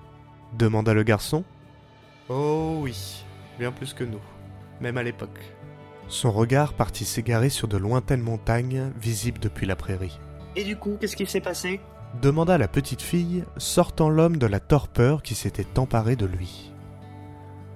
Demanda 0.59 0.95
le 0.95 1.03
garçon. 1.03 1.45
Oh 2.29 2.79
oui, 2.81 3.25
bien 3.59 3.71
plus 3.71 3.93
que 3.93 4.05
nous, 4.05 4.21
même 4.81 4.97
à 4.97 5.03
l'époque. 5.03 5.41
Son 6.09 6.33
regard 6.33 6.73
partit 6.73 7.05
s'égarer 7.05 7.51
sur 7.51 7.69
de 7.69 7.77
lointaines 7.77 8.23
montagnes 8.23 8.93
visibles 8.99 9.41
depuis 9.41 9.67
la 9.67 9.77
prairie. 9.77 10.19
Et 10.57 10.65
du 10.65 10.77
coup, 10.77 10.97
qu'est-ce 10.99 11.17
qui 11.17 11.27
s'est 11.27 11.41
passé? 11.41 11.81
Demanda 12.23 12.57
la 12.57 12.69
petite 12.69 13.03
fille, 13.03 13.45
sortant 13.59 14.09
l'homme 14.09 14.39
de 14.39 14.47
la 14.47 14.61
torpeur 14.61 15.23
qui 15.23 15.35
s'était 15.35 15.79
emparée 15.79 16.17
de 16.17 16.25
lui. 16.25 16.73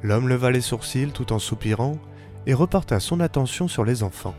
L'homme 0.03 0.29
leva 0.29 0.51
les 0.51 0.61
sourcils 0.61 1.13
tout 1.13 1.33
en 1.33 1.39
soupirant 1.39 1.99
et 2.47 2.55
reporta 2.55 2.99
son 3.01 3.21
attention 3.21 3.69
sur 3.69 3.85
les 3.85 4.03
enfants. 4.03 4.35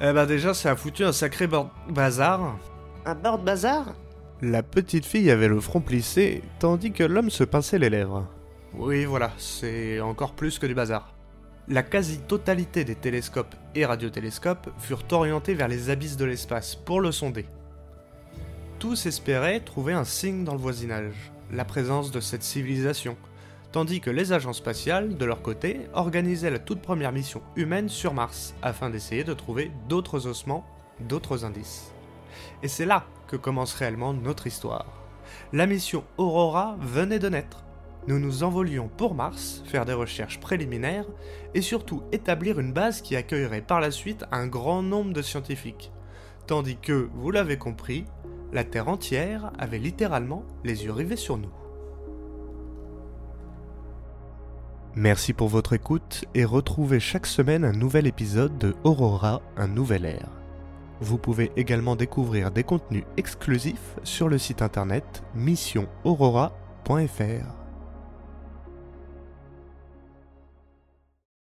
Eh 0.00 0.12
ben 0.12 0.26
déjà, 0.26 0.52
ça 0.52 0.72
a 0.72 0.76
foutu 0.76 1.04
un 1.04 1.12
sacré 1.12 1.46
bord- 1.46 1.70
bazar. 1.88 2.58
Un 3.06 3.14
board 3.14 3.44
bazar? 3.44 3.94
La 4.42 4.62
petite 4.62 5.06
fille 5.06 5.30
avait 5.30 5.48
le 5.48 5.60
front 5.60 5.80
plissé, 5.80 6.42
tandis 6.58 6.92
que 6.92 7.04
l'homme 7.04 7.30
se 7.30 7.44
pinçait 7.44 7.78
les 7.78 7.90
lèvres. 7.90 8.26
Oui, 8.74 9.04
voilà, 9.04 9.30
c'est 9.38 10.00
encore 10.00 10.32
plus 10.32 10.58
que 10.58 10.66
du 10.66 10.74
bazar. 10.74 11.14
La 11.68 11.82
quasi-totalité 11.84 12.84
des 12.84 12.96
télescopes 12.96 13.54
et 13.76 13.86
radiotélescopes 13.86 14.68
furent 14.78 15.04
orientés 15.12 15.54
vers 15.54 15.68
les 15.68 15.90
abysses 15.90 16.16
de 16.16 16.24
l'espace 16.24 16.74
pour 16.74 17.00
le 17.00 17.12
sonder. 17.12 17.46
Tous 18.80 19.06
espéraient 19.06 19.60
trouver 19.60 19.92
un 19.92 20.04
signe 20.04 20.42
dans 20.42 20.54
le 20.54 20.58
voisinage, 20.58 21.14
la 21.52 21.64
présence 21.64 22.10
de 22.10 22.18
cette 22.18 22.42
civilisation, 22.42 23.16
tandis 23.72 24.00
que 24.00 24.10
les 24.10 24.32
agences 24.32 24.58
spatiales, 24.58 25.16
de 25.16 25.24
leur 25.24 25.42
côté, 25.42 25.88
organisaient 25.94 26.50
la 26.50 26.58
toute 26.58 26.82
première 26.82 27.10
mission 27.10 27.42
humaine 27.56 27.88
sur 27.88 28.12
Mars, 28.12 28.54
afin 28.62 28.90
d'essayer 28.90 29.24
de 29.24 29.32
trouver 29.32 29.72
d'autres 29.88 30.26
ossements, 30.26 30.66
d'autres 31.00 31.44
indices. 31.44 31.92
Et 32.62 32.68
c'est 32.68 32.84
là 32.84 33.06
que 33.26 33.36
commence 33.36 33.74
réellement 33.74 34.12
notre 34.12 34.46
histoire. 34.46 34.86
La 35.52 35.66
mission 35.66 36.04
Aurora 36.18 36.76
venait 36.80 37.18
de 37.18 37.30
naître. 37.30 37.64
Nous 38.08 38.18
nous 38.18 38.42
envolions 38.42 38.88
pour 38.88 39.14
Mars, 39.14 39.62
faire 39.64 39.86
des 39.86 39.92
recherches 39.92 40.40
préliminaires, 40.40 41.06
et 41.54 41.62
surtout 41.62 42.02
établir 42.12 42.60
une 42.60 42.72
base 42.72 43.00
qui 43.00 43.16
accueillerait 43.16 43.62
par 43.62 43.80
la 43.80 43.90
suite 43.90 44.24
un 44.32 44.46
grand 44.46 44.82
nombre 44.82 45.12
de 45.12 45.22
scientifiques. 45.22 45.92
Tandis 46.46 46.76
que, 46.76 47.08
vous 47.14 47.30
l'avez 47.30 47.56
compris, 47.56 48.04
La 48.52 48.64
Terre 48.64 48.88
entière 48.88 49.50
avait 49.58 49.78
littéralement 49.78 50.44
les 50.62 50.84
yeux 50.84 50.92
rivés 50.92 51.16
sur 51.16 51.38
nous. 51.38 51.61
Merci 54.94 55.32
pour 55.32 55.48
votre 55.48 55.72
écoute 55.72 56.26
et 56.34 56.44
retrouvez 56.44 57.00
chaque 57.00 57.26
semaine 57.26 57.64
un 57.64 57.72
nouvel 57.72 58.06
épisode 58.06 58.58
de 58.58 58.74
Aurora, 58.84 59.40
un 59.56 59.66
nouvel 59.66 60.04
air. 60.04 60.28
Vous 61.00 61.16
pouvez 61.16 61.50
également 61.56 61.96
découvrir 61.96 62.50
des 62.50 62.62
contenus 62.62 63.04
exclusifs 63.16 63.96
sur 64.02 64.28
le 64.28 64.36
site 64.36 64.60
internet 64.60 65.22
missionaurora.fr. 65.34 67.61